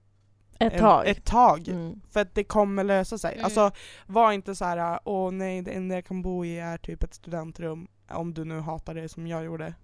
Ett 0.58 0.78
tag. 0.78 1.08
ett 1.08 1.24
tag. 1.24 1.68
Mm. 1.68 2.00
För 2.10 2.20
att 2.20 2.34
det 2.34 2.44
kommer 2.44 2.84
lösa 2.84 3.18
sig. 3.18 3.32
Mm. 3.32 3.44
Alltså 3.44 3.70
var 4.06 4.32
inte 4.32 4.54
så 4.54 4.64
här: 4.64 5.00
åh 5.04 5.30
nej 5.32 5.62
det 5.62 5.70
enda 5.70 5.94
jag 5.94 6.04
kan 6.06 6.22
bo 6.22 6.44
i 6.44 6.58
är 6.58 6.78
typ 6.78 7.02
ett 7.02 7.14
studentrum. 7.14 7.88
Om 8.10 8.34
du 8.34 8.44
nu 8.44 8.60
hatar 8.60 8.94
det 8.94 9.08
som 9.08 9.26
jag 9.26 9.44
gjorde. 9.44 9.74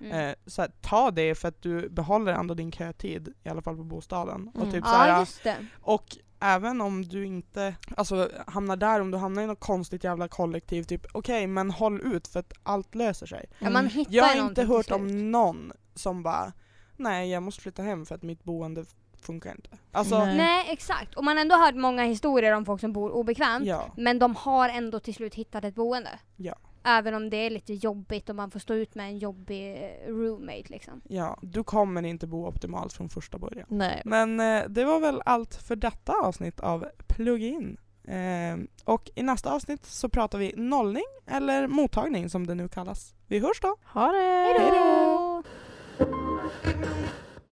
Mm. 0.00 0.12
Eh, 0.28 0.34
så 0.46 0.62
här, 0.62 0.70
ta 0.80 1.10
det 1.10 1.34
för 1.34 1.48
att 1.48 1.62
du 1.62 1.88
behåller 1.88 2.32
ändå 2.32 2.54
din 2.54 2.72
kötid, 2.72 3.34
i 3.44 3.48
alla 3.48 3.62
fall 3.62 3.76
på 3.76 3.84
bostaden. 3.84 4.48
Och, 4.54 4.60
Mm. 4.60 4.72
typ 4.72 4.84
så 4.84 4.90
ja, 4.92 4.96
här, 4.98 5.20
just 5.20 5.42
det. 5.42 5.56
och 5.82 6.16
även 6.40 6.80
om 6.80 7.02
du 7.04 7.26
inte 7.26 7.74
alltså, 7.96 8.30
hamnar 8.46 8.76
där, 8.76 9.00
om 9.00 9.10
du 9.10 9.18
hamnar 9.18 9.42
i 9.42 9.46
något 9.46 9.60
konstigt 9.60 10.04
jävla 10.04 10.28
kollektiv, 10.28 10.82
typ 10.82 11.06
okej 11.12 11.46
men 11.46 11.70
håll 11.70 12.00
ut 12.00 12.28
för 12.28 12.40
att 12.40 12.52
allt 12.62 12.94
löser 12.94 13.26
sig. 13.26 13.46
Ja, 13.58 13.70
man 13.70 13.86
hittar 13.86 14.12
Jag 14.14 14.24
har 14.24 14.46
inte 14.48 14.62
hört 14.64 14.90
om 14.90 15.30
någon 15.30 15.72
som 15.94 16.22
bara 16.22 16.52
nej 16.96 17.30
jag 17.30 17.42
måste 17.42 17.62
flytta 17.62 17.82
hem 17.82 18.06
för 18.06 18.14
att 18.14 18.22
mitt 18.22 18.44
boende 18.44 18.84
funkar 19.22 19.50
inte. 19.50 19.70
Alltså, 19.92 20.18
Nej. 20.18 20.36
Nej, 20.36 20.66
exakt. 20.70 21.14
Och 21.14 21.24
man 21.24 21.36
har 21.36 21.42
ändå 21.42 21.56
hört 21.56 21.74
många 21.74 22.04
historier 22.04 22.52
om 22.52 22.64
folk 22.64 22.80
som 22.80 22.92
bor 22.92 23.10
obekvämt. 23.10 23.66
ja. 23.66 23.92
Men 23.96 24.18
de 24.18 24.36
har 24.36 24.68
ändå 24.68 25.00
till 25.00 25.14
slut 25.14 25.34
hittat 25.34 25.64
ett 25.64 25.74
boende. 25.74 26.10
Ja. 26.36 26.54
Även 26.84 27.14
om 27.14 27.30
det 27.30 27.36
är 27.36 27.50
lite 27.50 27.74
jobbigt 27.74 28.28
och 28.28 28.36
man 28.36 28.50
får 28.50 28.60
stå 28.60 28.74
ut 28.74 28.94
med 28.94 29.06
en 29.06 29.18
jobbig 29.18 29.76
eh, 29.76 30.08
roommate 30.12 30.64
liksom. 30.66 31.00
Ja, 31.08 31.38
du 31.42 31.64
kommer 31.64 32.02
inte 32.02 32.26
bo 32.26 32.46
optimalt 32.46 32.92
från 32.92 33.08
första 33.08 33.38
början. 33.38 33.66
Nej. 33.70 34.02
Men 34.04 34.40
eh, 34.40 34.62
det 34.68 34.84
var 34.84 35.00
väl 35.00 35.22
allt 35.24 35.54
för 35.54 35.76
detta 35.76 36.12
avsnitt 36.12 36.60
av 36.60 36.86
Plug-in. 37.06 37.76
Eh, 38.04 38.56
och 38.84 39.10
i 39.14 39.22
nästa 39.22 39.52
avsnitt 39.52 39.86
så 39.86 40.08
pratar 40.08 40.38
vi 40.38 40.52
nollning 40.56 41.04
eller 41.26 41.66
mottagning 41.66 42.30
som 42.30 42.46
det 42.46 42.54
nu 42.54 42.68
kallas. 42.68 43.14
Vi 43.26 43.38
hörs 43.38 43.60
då! 43.60 43.76
Ha 43.84 44.12
det! 44.12 44.58
Hej 44.58 44.70
då! 44.70 45.42